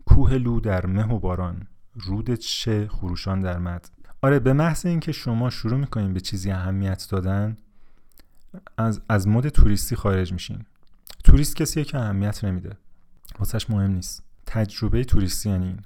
[0.04, 3.90] کوه لو در مه و باران رود چه خروشان در مد.
[4.22, 7.56] آره به محض اینکه شما شروع می‌کنین به چیزی اهمیت دادن
[8.78, 10.64] از, از mode توریستی خارج میشین.
[11.24, 12.76] توریست کسیه که اهمیت نمیده.
[13.38, 14.22] واسهش مهم نیست.
[14.46, 15.82] تجربه توریستی یعنی این.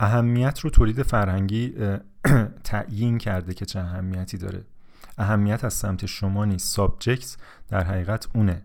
[0.00, 1.74] اهمیت رو تولید فرهنگی
[2.64, 4.64] تعیین کرده که چه اهمیتی داره.
[5.18, 6.74] اهمیت از سمت شما نیست.
[6.74, 7.36] subject
[7.68, 8.62] در حقیقت اونه.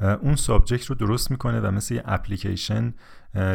[0.00, 2.94] اون subject رو درست می‌کنه و مثل یه application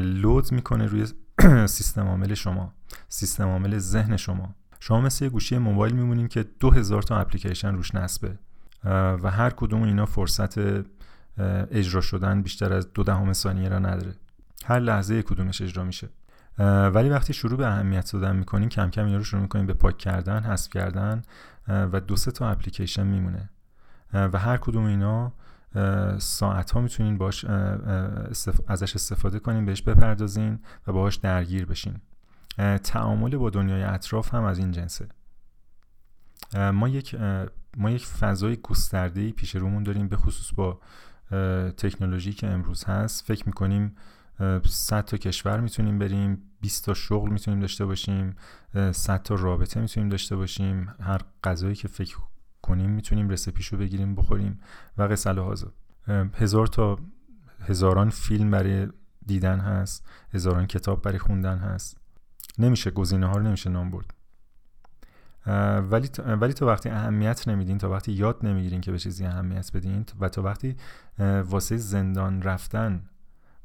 [0.01, 1.07] load می‌کنه روی
[1.67, 2.73] سیستم عامل شما
[3.09, 4.55] سیستم عامل ذهن شما.
[4.79, 8.37] شما مثل یه گوشی موبایل میمونین که دو هزار تا اپلیکیشن روش نصبه.
[9.23, 10.55] و هر کدوم اینا فرصت
[11.71, 14.15] اجرا شدن بیشتر از دو دهم ثانیه را نداره.
[14.63, 16.09] هر لحظه کدومش اجرا میشه.
[16.93, 19.97] ولی وقتی شروع به اهمیت دادن می‌کنین کم کم اینا رو شروع می‌کنین به پاک
[19.97, 21.21] کردن حذف کردن
[21.67, 23.49] و دو سه تا اپلیکیشن میمونه.
[24.13, 25.33] و هر کدوم اینا
[26.17, 27.45] ساعت ها می‌تونین باش
[28.67, 32.01] ازش استفاده کنین بهش بپردازین و باهاش درگیر بشین.
[32.83, 35.07] تعامل با دنیای اطراف هم از این جنسه.
[36.73, 37.15] ما یک
[37.77, 40.79] ما یک فضای گسترده پیش رومون داریم به خصوص با
[41.77, 43.25] تکنولوژی که امروز هست.
[43.25, 43.95] فکر می‌کنیم
[44.65, 48.35] 100 تا کشور می‌تونیم بریم 20 تا شغل می‌تونیم داشته باشیم
[48.91, 50.95] 100 تا رابطه می‌تونیم داشته باشیم.
[50.99, 52.17] هر غذایی که فکر
[52.61, 54.59] کنیم می‌تونیم رسپیشو بگیریم بخوریم.
[54.97, 55.35] و قصه
[56.33, 56.97] هزار تا
[57.59, 58.87] هزاران فیلم برای
[59.25, 60.05] دیدن هست.
[60.33, 61.97] هزاران کتاب برای خوندن هست.
[62.59, 64.13] نمیشه گزینه ها رو نمیشه نام برد.
[65.91, 70.05] ولی ولی تا وقتی اهمیت نمیدین تا وقتی یاد نمی‌گیرین که به چیزی اهمیت بدین
[70.19, 70.75] و تا وقتی
[71.19, 73.01] واسه زندان رفتن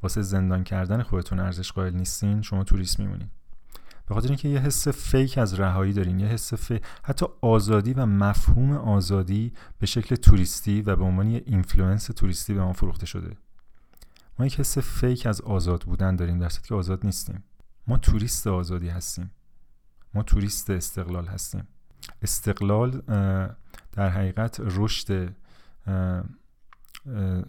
[0.03, 3.29] واسه زندان کردن خودتون ارزش قائل نیستین شما توریست میمونین.
[4.09, 8.07] به خاطر اینکه یه حس fake از رهایی دارین یه حس fake حتی آزادی و
[8.07, 13.37] مفهوم آزادی به شکل توریستی و به عنوان یه influence توریستی به ما فروخته شده.
[14.39, 17.45] ما یک حس fake از آزاد بودن داریم در که آزاد نیستیم.
[17.87, 19.31] ما توریست آزادی هستیم.
[20.15, 21.69] ما توریست استقلال هستیم.
[22.23, 22.91] استقلال
[23.93, 25.35] در حقیقت رشد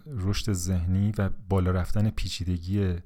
[0.06, 2.96] رشد ذهنی و بالا رفتن پیچیدگی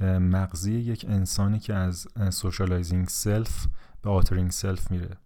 [0.00, 3.66] مغزی یک انسانی که از socializing self
[4.02, 5.16] به authoring self میره.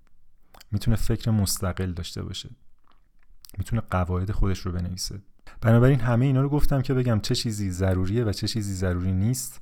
[0.71, 2.51] می‌تونه فکر مستقل داشته باشه.
[3.59, 5.21] می‌تونه قواعد خودش رو بنویسه.
[5.61, 9.61] بنابراین همه اینا رو گفتم که بگم چه چیزی ضروریه و چه چیزی ضروری نیست.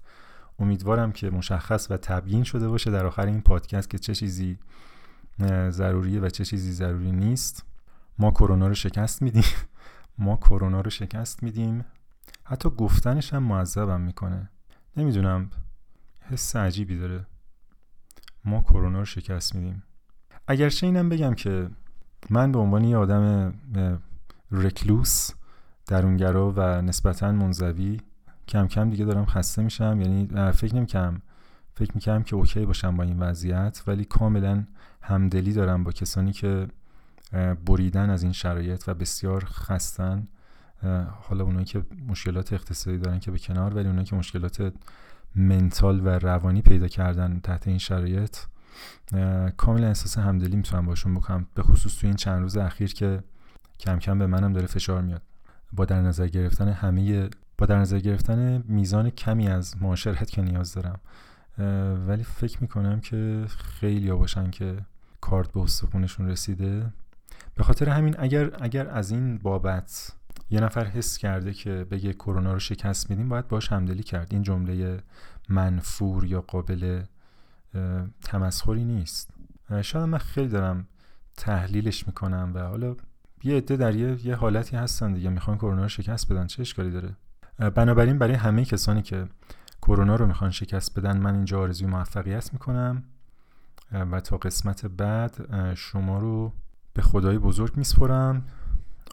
[0.59, 4.59] امیدوارم که مشخص و تبیین شده باشه در آخر این پادکست که چه چیزی
[5.70, 7.65] ضروریه و چه چیزی ضروری نیست.
[8.19, 9.45] ما کرونا رو شکست میدیم.
[10.19, 11.85] ما کرونا رو شکست میدیم.
[12.45, 14.49] حتی گفتنش هم معذبم می‌کنه.
[14.97, 15.51] نمی‌دونم
[16.20, 17.27] حس عجیبی داره.
[18.45, 19.82] ما کرونا رو شکست میدیم.
[20.49, 21.70] اگرچه اینم بگم که
[22.31, 23.55] من به عنوان یه آدم
[24.51, 25.31] رکلوس
[25.87, 28.01] درونگرا و نسبتا منزوی
[28.49, 30.01] کم کم دیگه دارم خسته میشم.
[30.01, 31.23] یعنی فکر نمی‌کنم.
[31.74, 34.65] فکر می‌کنم که اوکی باشم با این وضعیت ولی کاملا
[35.03, 36.69] همدلی دارم با کسانی که
[37.66, 40.28] بریدن از این شرایط و بسیار خستن
[41.23, 44.73] حالا اونایی که مشکلات اقتصادی دارن که به کنار ولی اونایی که مشکلات
[45.35, 48.36] منتال و روانی پیدا کردن تحت این شرایط
[49.57, 51.47] کاملا احساس همدلی می‌تونم باشون بکنم.
[51.55, 53.23] به خصوص توی این چند روز اخیر که
[53.81, 55.23] کم کم به منم داره فشار میاد.
[55.73, 60.74] با در نظر گرفتن همه با در نظر گرفتن میزان کمی از معاشرت که نیاز
[60.74, 61.01] دارم.
[62.07, 64.77] ولی فکر می‌کنم که خیلی ها باشن که
[65.20, 66.93] کارد به استخونشون رسیده.
[67.61, 70.12] به خاطر همین اگر اگر از این بابت
[70.51, 74.28] یه نفر حس کرده که بگه کرونا رو شکست میدیم باید باش همدلی کرد.
[74.31, 75.03] این جمله
[75.49, 77.03] منفور یا قابل
[78.24, 79.35] تمسخری نیست.
[79.82, 80.87] شاید من خیلی دارم
[81.37, 82.97] تحلیلش می‌کنم و حالا
[83.43, 85.31] یه عده در یه،, یه حالتی هستن دیگه.
[85.31, 86.47] می‌خوان کرونا رو شکست بدن.
[86.47, 87.16] چه اشکالی داره؟
[87.74, 89.27] بنابراین برای همه کسانی که
[89.82, 93.05] کرونا رو می‌خوان شکست بدن من اینجا آرزوی موفقیت می‌کنم.
[93.93, 95.37] و تا قسمت بعد
[95.74, 96.53] شما رو
[97.01, 98.44] به خدای بزرگ میسپرم.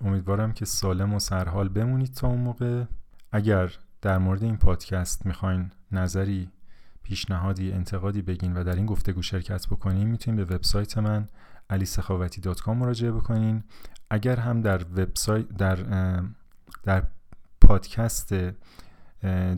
[0.01, 2.83] امیدوارم که سالم و سرحال بمونید تا اون موقع.
[3.31, 6.49] اگر در مورد این پادکست می‌خواین نظری
[7.03, 11.27] پیشنهادی انتقادی بگین و در این گفتگو شرکت بکنین می‌تونین به وبسایت من
[11.73, 13.63] alisekhawati.com مراجعه بکنین.
[14.09, 15.75] اگر هم در وبسایت در
[16.83, 17.03] در
[17.61, 18.35] پادکست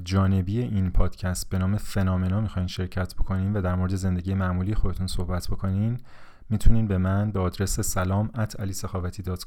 [0.03, 5.07] جانبی این پادکست به نام فنامنا می‌خواین شرکت بکنین و در مورد زندگی معمولی خودتون
[5.07, 5.99] صحبت بکنین
[6.49, 8.59] می‌تونین به من به آدرس سلام at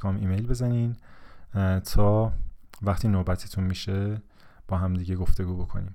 [0.03, 0.97] ایمیل بزنین
[1.85, 2.33] تا
[2.83, 4.23] وقتی نوبتتون میشه
[4.69, 5.95] با هم دیگه گفتگو بکنیم.